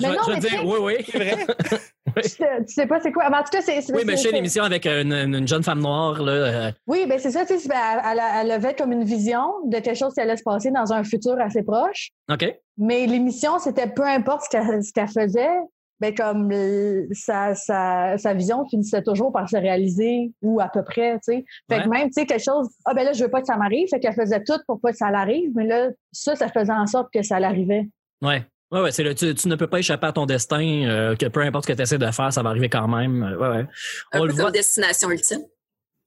Je 0.00 0.02
mais 0.06 0.10
vais- 0.10 0.16
non, 0.16 0.22
je 0.26 0.32
mais 0.32 0.38
dire, 0.40 0.50
tu 0.50 0.56
sais, 0.56 0.62
oui, 0.64 0.78
oui. 0.80 0.94
C'est 1.08 1.18
vrai? 1.18 1.46
tu 2.22 2.28
sais- 2.28 2.64
tu 2.66 2.74
sais 2.74 2.86
pas 2.86 2.98
c'est 3.00 3.12
quoi. 3.12 3.30
Mais 3.30 3.36
en 3.36 3.42
tout 3.44 3.50
cas, 3.52 3.60
c'est. 3.62 3.76
Oui, 3.92 4.02
mais 4.04 4.16
c'est- 4.16 4.22
chez 4.24 4.28
c'est- 4.30 4.34
l'émission 4.34 4.64
avec 4.64 4.86
une, 4.86 5.12
une- 5.12 5.34
une 5.36 5.46
jeune 5.46 5.62
femme 5.62 5.80
noire, 5.80 6.20
là. 6.20 6.32
euh, 6.32 6.72
Oui, 6.88 7.06
ben 7.08 7.16
c'est 7.20 7.30
ça, 7.30 7.46
tu 7.46 7.54
sais, 7.54 7.60
c'est- 7.60 7.72
elle, 7.72 8.18
elle, 8.18 8.20
elle 8.40 8.50
avait 8.50 8.74
comme 8.74 8.90
une 8.90 9.04
vision 9.04 9.44
de 9.66 9.78
quelque 9.78 9.96
chose 9.96 10.12
qui 10.14 10.20
allait 10.20 10.36
se 10.36 10.42
passer 10.42 10.72
dans 10.72 10.92
un 10.92 11.04
futur 11.04 11.36
assez 11.40 11.62
proche. 11.62 12.08
OK. 12.28 12.44
Mais 12.76 13.06
l'émission, 13.06 13.60
c'était 13.60 13.86
peu 13.86 14.02
importe 14.02 14.42
ce 14.46 14.48
qu'elle 14.50 14.82
ce 14.82 14.92
qu'elle 14.92 15.06
faisait, 15.06 15.56
ben 16.00 16.12
comme 16.12 16.50
euh, 16.52 17.06
sa, 17.12 17.54
sa, 17.54 18.18
sa 18.18 18.34
vision 18.34 18.64
finissait 18.68 19.02
toujours 19.02 19.30
par 19.32 19.48
se 19.48 19.56
réaliser 19.56 20.32
ou 20.42 20.60
à 20.60 20.68
peu 20.68 20.82
près, 20.82 21.12
tu 21.24 21.34
sais. 21.34 21.44
Fait 21.70 21.84
que 21.84 21.88
même, 21.88 22.08
tu 22.08 22.14
sais, 22.14 22.26
quelque 22.26 22.42
chose, 22.42 22.66
ah 22.84 22.94
ben 22.94 23.04
là, 23.04 23.12
je 23.12 23.22
veux 23.22 23.30
pas 23.30 23.40
que 23.42 23.46
ça 23.46 23.56
m'arrive, 23.56 23.86
fait 23.88 24.00
qu'elle 24.00 24.12
faisait 24.14 24.42
tout 24.42 24.58
pour 24.66 24.80
pas 24.80 24.90
que 24.90 24.96
ça 24.96 25.12
l'arrive, 25.12 25.52
mais 25.54 25.66
là, 25.68 25.90
ça, 26.10 26.34
ça 26.34 26.48
faisait 26.48 26.72
en 26.72 26.88
sorte 26.88 27.10
que 27.14 27.22
ça 27.22 27.38
l'arrivait. 27.38 27.88
Ouais. 28.24 28.44
Ouais, 28.72 28.80
ouais, 28.80 28.90
c'est 28.92 29.04
le, 29.04 29.14
tu, 29.14 29.32
tu 29.34 29.46
ne 29.48 29.54
peux 29.54 29.68
pas 29.68 29.78
échapper 29.78 30.06
à 30.08 30.12
ton 30.12 30.26
destin, 30.26 30.84
euh, 30.88 31.14
que 31.14 31.26
peu 31.26 31.40
importe 31.42 31.66
ce 31.66 31.72
que 31.72 31.76
tu 31.76 31.82
essaies 31.82 31.98
de 31.98 32.10
faire, 32.10 32.32
ça 32.32 32.42
va 32.42 32.50
arriver 32.50 32.68
quand 32.68 32.88
même. 32.88 33.22
Euh, 33.22 33.36
ouais, 33.36 33.48
ouais. 33.58 33.66
Un 34.12 34.18
On 34.18 34.22
peu 34.22 34.26
le 34.26 34.32
comme 34.32 34.40
voit. 34.40 34.50
destination 34.50 35.10
ultime. 35.10 35.42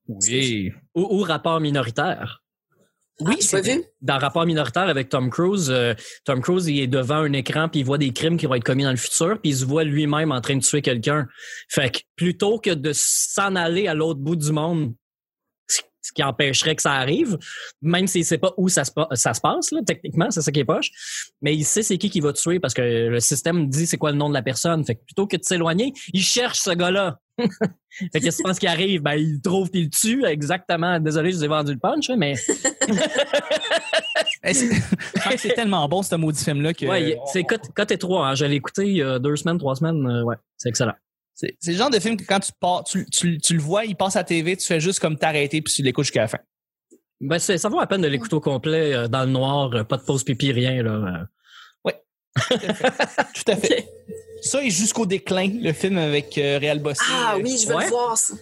Oui. 0.10 0.71
Ou, 0.95 1.19
ou 1.19 1.21
rapport 1.21 1.60
minoritaire. 1.62 2.43
Oui, 3.19 3.38
j'ai 3.41 3.49
pas 3.49 3.62
vu. 3.62 3.84
Dans 4.01 4.19
rapport 4.19 4.45
minoritaire 4.45 4.89
avec 4.89 5.10
Tom 5.10 5.30
Cruise, 5.32 5.71
euh, 5.71 5.95
Tom 6.23 6.39
Cruise 6.41 6.67
il 6.67 6.80
est 6.82 6.88
devant 6.88 7.17
un 7.23 7.34
écran 7.34 7.67
puis 7.67 7.80
il 7.80 7.84
voit 7.84 7.97
des 7.97 8.13
crimes 8.13 8.38
qui 8.38 8.45
vont 8.45 8.53
être 8.53 8.63
commis 8.63 8.84
dans 8.84 8.91
le 8.91 8.97
futur 8.97 9.39
puis 9.41 9.51
il 9.51 9.56
se 9.56 9.65
voit 9.65 9.84
lui-même 9.84 10.32
en 10.32 10.39
train 10.39 10.56
de 10.56 10.62
tuer 10.62 10.84
quelqu'un. 10.84 11.27
Fait 11.67 11.89
que 11.89 11.99
plutôt 12.15 12.60
que 12.60 12.69
de 12.69 12.91
s'en 12.93 13.56
aller 13.56 13.88
à 13.88 13.95
l'autre 13.95 14.19
bout 14.19 14.36
du 14.36 14.51
monde, 14.51 14.93
ce 16.08 16.13
qui 16.13 16.24
empêcherait 16.24 16.76
que 16.76 16.82
ça 16.82 16.93
arrive, 16.93 17.38
même 17.82 18.08
s'il 18.08 18.26
sait 18.26 18.38
pas 18.38 18.54
où 18.58 18.70
ça 18.70 18.84
se, 18.86 18.91
pa- 18.91 19.08
ça 19.13 19.34
se 19.34 19.41
passe, 19.41 19.72
là, 19.72 19.82
techniquement, 19.86 20.32
c'est 20.32 20.41
ça 20.41 20.52
qui 20.52 20.60
est 20.62 20.65
poche, 20.65 20.91
mais 21.41 21.56
il 21.56 21.63
sait 21.65 21.84
c'est 21.84 21.98
qui 21.98 22.10
qui 22.10 22.20
va 22.22 22.34
tuer 22.34 22.60
parce 22.60 22.74
que 22.74 22.82
le 22.82 23.20
système 23.20 23.70
dit 23.70 23.86
c'est 23.88 23.98
quoi 23.98 24.12
le 24.12 24.17
nom 24.17 24.30
de 24.30 24.34
la 24.34 24.41
personne. 24.41 24.84
Fait 24.86 24.96
que 24.96 25.04
plutôt 25.06 25.28
que 25.28 25.38
de 25.38 25.43
s'éloigner, 25.43 25.93
il 26.13 26.22
cherche 26.24 26.60
ce 26.60 26.72
gars-là. 26.72 27.20
fait 27.38 27.48
que 28.13 28.20
qu'est-ce 28.20 28.38
que 28.38 28.43
tu 28.43 28.43
penses 28.43 28.60
qui 28.60 28.67
arrive? 28.67 29.02
Ben, 29.02 29.13
il 29.13 29.34
le 29.36 29.41
trouve 29.41 29.70
puis 29.70 29.82
il 29.82 29.86
le 29.86 29.89
tue. 29.91 30.26
Exactement. 30.26 31.00
Désolé, 31.00 31.32
je 31.32 31.38
vous 31.38 31.43
ai 31.43 31.48
vendu 31.48 31.74
le 31.74 31.80
punch, 31.80 32.10
hein, 32.10 32.15
mais 32.17 32.34
c'est- 34.43 35.54
tellement 35.56 35.88
bon, 35.88 36.02
ce 36.04 36.15
maudit 36.15 36.43
film-là, 36.43 36.74
que 36.74 36.86
Ouais, 36.86 37.17
c'est 37.32 37.43
Côte 37.43 37.98
3. 37.98 38.28
Hein. 38.28 38.36
Je 38.36 38.46
l'ai 38.46 38.56
écouté 38.56 38.86
il 38.88 38.98
y 38.98 39.02
a 39.04 39.20
deux 39.20 39.36
semaines, 39.36 39.58
trois 39.58 39.76
semaines. 39.76 40.06
euh, 40.08 40.24
ouais, 40.24 40.36
c'est 40.58 40.70
excellent. 40.70 40.93
C'est 41.60 41.71
le 41.71 41.78
genre 41.78 41.89
de 41.89 42.00
film 42.00 42.17
que 42.17 42.23
quand 42.26 42.39
tu 42.39 42.52
pars, 42.60 42.84
tu, 42.84 43.06
tu, 43.12 43.38
tu 43.38 43.54
le 43.54 43.62
vois, 43.62 43.86
il 43.86 43.95
passe 43.95 44.15
à 44.15 44.19
la 44.19 44.23
TV, 44.23 44.58
tu 44.58 44.65
fais 44.65 44.80
juste 44.80 45.00
comme 45.00 45.17
t'arrêter 45.17 45.62
puis 45.62 45.73
tu 45.73 45.84
l'écoutes 45.84 46.06
jusqu'à 46.06 46.21
la 46.21 46.28
fin. 46.28 46.39
Ben, 47.21 47.39
c'est- 47.39 47.58
ça 47.58 47.69
vaut 47.69 47.80
la 47.80 47.88
peine 47.88 48.02
de 48.02 48.08
l'écouter 48.08 48.36
au 48.36 48.41
complet, 48.41 48.93
euh, 48.93 49.08
dans 49.08 49.21
le 49.23 49.32
noir, 49.32 49.73
euh, 49.73 49.84
pas 49.84 49.97
de 49.97 50.04
pause 50.04 50.23
pipi, 50.23 50.52
rien. 50.52 50.82
Là. 50.84 50.91
euh. 50.91 51.26
Tout 52.50 53.52
à 53.52 53.56
fait. 53.56 53.88
Ça 54.41 54.63
et 54.63 54.69
jusqu'au 54.69 55.06
déclin, 55.06 55.50
le 55.62 55.73
film 55.73 55.97
avec 55.97 56.38
euh, 56.38 56.58
Réal 56.60 56.80
Bossé. 56.80 57.02
Ah 57.10 57.36
euh, 57.36 57.41
oui, 57.43 57.58
je 57.62 57.67
veux 57.67 57.76
ouais. 57.76 57.86
le 57.86 57.89
voir, 57.89 58.17
ça. 58.17 58.34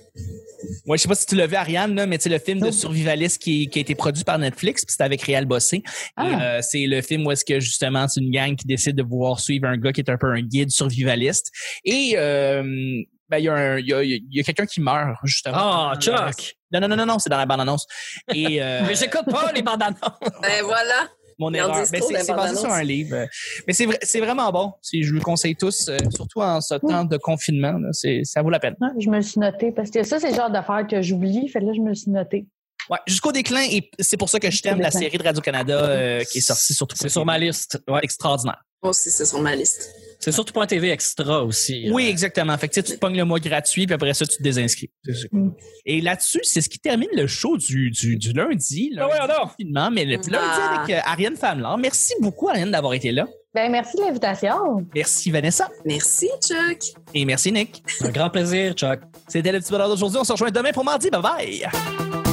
Ouais, 0.86 0.97
je 0.97 1.03
sais 1.03 1.08
pas 1.08 1.15
si 1.15 1.25
tu 1.25 1.36
l'as 1.36 1.47
vu, 1.47 1.55
Ariane, 1.55 1.95
là, 1.95 2.05
mais 2.05 2.17
c'est 2.19 2.29
le 2.29 2.39
film 2.39 2.60
de 2.60 2.71
survivaliste 2.71 3.41
qui, 3.41 3.67
qui 3.69 3.79
a 3.79 3.81
été 3.81 3.95
produit 3.95 4.23
par 4.23 4.38
Netflix, 4.39 4.84
puis 4.86 4.95
c'est 4.97 5.03
avec 5.03 5.21
Réal 5.21 5.45
Bossé. 5.45 5.84
Ah. 6.15 6.27
Et, 6.27 6.34
euh, 6.41 6.60
c'est 6.62 6.86
le 6.88 7.01
film 7.01 7.25
où 7.25 7.31
est-ce 7.31 7.45
que 7.45 7.60
justement 7.60 8.08
c'est 8.08 8.21
une 8.21 8.31
gang 8.31 8.55
qui 8.55 8.65
décide 8.65 8.95
de 8.95 9.03
vouloir 9.03 9.39
suivre 9.39 9.67
un 9.67 9.77
gars 9.77 9.91
qui 9.93 10.01
est 10.01 10.10
un 10.10 10.17
peu 10.17 10.27
un 10.27 10.41
guide 10.41 10.71
survivaliste. 10.71 11.51
Et 11.84 12.13
euh, 12.17 12.63
ben, 13.29 13.38
il 13.38 13.43
y 13.45 13.49
a, 13.49 13.53
un- 13.53 13.79
il 13.79 13.88
y 13.88 13.93
a, 13.93 14.03
il 14.03 14.23
y 14.31 14.39
a 14.39 14.43
quelqu'un 14.43 14.65
qui 14.65 14.81
meurt 14.81 15.17
justement. 15.23 15.55
Ah, 15.58 15.93
Chuck! 15.99 16.55
Non, 16.71 16.79
non, 16.81 16.88
non, 16.89 16.95
non, 16.97 17.05
non, 17.05 17.19
c'est 17.19 17.29
dans 17.29 17.38
la 17.38 17.45
bande-annonce. 17.45 17.86
Et 18.34 18.62
euh, 18.62 18.81
Mais 18.88 18.95
j'écoute 18.95 19.25
pas 19.29 19.51
les 19.53 19.62
bandes 19.62 19.81
annonces. 19.84 19.99
Ben 20.41 20.63
voilà. 20.63 21.10
Mon 21.39 21.51
Ils 21.51 21.57
erreur. 21.57 21.85
Mais 21.91 21.99
c'est 22.01 22.33
basé 22.33 22.55
sur 22.55 22.71
un 22.71 22.83
livre. 22.83 23.25
Mais 23.67 23.73
c'est 23.73 23.85
vrai- 23.85 23.99
c'est 24.01 24.19
vraiment 24.19 24.51
bon. 24.51 24.73
Si 24.81 25.03
je 25.03 25.09
vous 25.09 25.15
le 25.15 25.21
conseille 25.21 25.55
tous, 25.55 25.87
euh, 25.89 25.97
surtout 26.15 26.41
en 26.41 26.61
ce 26.61 26.75
temps 26.75 27.03
de 27.05 27.17
confinement. 27.17 27.73
là, 27.73 27.89
c'est- 27.91 28.21
ça 28.23 28.41
vaut 28.41 28.49
la 28.49 28.59
peine. 28.59 28.75
Ah, 28.81 28.87
Je 28.99 29.09
me 29.09 29.17
le 29.17 29.21
suis 29.21 29.39
noté 29.39 29.71
parce 29.71 29.89
que 29.89 30.03
ça, 30.03 30.19
c'est 30.19 30.29
le 30.31 30.35
genre 30.35 30.49
d'affaires 30.51 30.85
que 30.87 31.01
j'oublie. 31.01 31.47
Fait 31.49 31.59
que 31.59 31.65
là, 31.65 31.71
je 31.75 31.81
me 31.81 31.89
le 31.89 31.95
suis 31.95 32.11
noté. 32.11 32.47
Ouais, 32.89 32.99
jusqu'au 33.07 33.31
déclin, 33.31 33.63
et 33.71 33.89
c'est 33.99 34.17
pour 34.17 34.29
ça 34.29 34.39
que 34.39 34.51
je 34.51 34.61
t'aime 34.61 34.79
la 34.79 34.91
série 34.91 35.17
de 35.17 35.23
Radio-Canada 35.23 35.85
euh, 35.85 36.23
qui 36.23 36.37
est 36.37 36.41
sortie 36.41 36.73
sur 36.73 36.87
tout 36.87 36.95
C'est 36.99 37.09
sur 37.09 37.25
ma 37.25 37.37
liste. 37.39 37.81
Ouais. 37.87 37.99
Extraordinaire. 38.03 38.61
Moi 38.83 38.91
aussi, 38.91 39.09
c'est 39.09 39.25
sur 39.25 39.41
ma 39.41 39.55
liste. 39.55 39.89
C'est 40.25 40.31
surtout 40.31 40.53
pas 40.53 40.63
un 40.63 40.65
TV 40.65 40.89
extra 40.89 41.43
aussi. 41.43 41.88
Oui, 41.91 42.05
là. 42.05 42.09
exactement. 42.09 42.57
Fait 42.57 42.67
que 42.67 42.73
tu 42.73 42.81
sais, 42.81 42.83
tu 42.83 42.93
te 42.93 42.97
pognes 42.97 43.15
le 43.15 43.25
mois 43.25 43.39
gratuit, 43.39 43.85
puis 43.85 43.93
après 43.93 44.11
ça, 44.15 44.25
tu 44.25 44.38
te 44.38 44.41
désinscris. 44.41 44.89
Mm. 45.31 45.49
Et 45.85 46.01
là-dessus, 46.01 46.39
c'est 46.41 46.61
ce 46.61 46.69
qui 46.69 46.79
termine 46.79 47.09
le 47.13 47.27
show 47.27 47.57
du, 47.57 47.91
du, 47.91 48.17
du 48.17 48.33
lundi. 48.33 48.91
Ah 48.97 49.07
ouais, 49.07 49.19
non. 49.19 49.41
confinement, 49.43 49.91
mais 49.91 50.03
le 50.03 50.15
lundi 50.15 50.29
Ah. 50.33 50.81
avec 50.81 50.95
euh, 50.97 51.01
Ariane 51.05 51.35
Famelard. 51.35 51.77
Merci 51.77 52.15
beaucoup, 52.21 52.49
Ariane, 52.49 52.71
d'avoir 52.71 52.95
été 52.95 53.11
là. 53.11 53.27
Ben, 53.53 53.71
merci 53.71 53.97
de 53.97 54.01
l'invitation. 54.01 54.85
Merci, 54.95 55.29
Vanessa. 55.29 55.69
Merci, 55.85 56.27
Chuck. 56.41 56.79
Et 57.13 57.23
merci, 57.23 57.51
Nick. 57.51 57.83
Un 58.01 58.09
grand 58.09 58.31
plaisir, 58.31 58.73
Chuck. 58.73 59.01
C'était 59.27 59.51
le 59.51 59.59
petit 59.59 59.71
bonheur 59.71 59.89
d'aujourd'hui. 59.89 60.17
On 60.19 60.23
se 60.23 60.31
rejoint 60.31 60.49
demain 60.49 60.71
pour 60.71 60.83
mardi. 60.83 61.11
Bye 61.11 61.21
bye. 61.21 62.24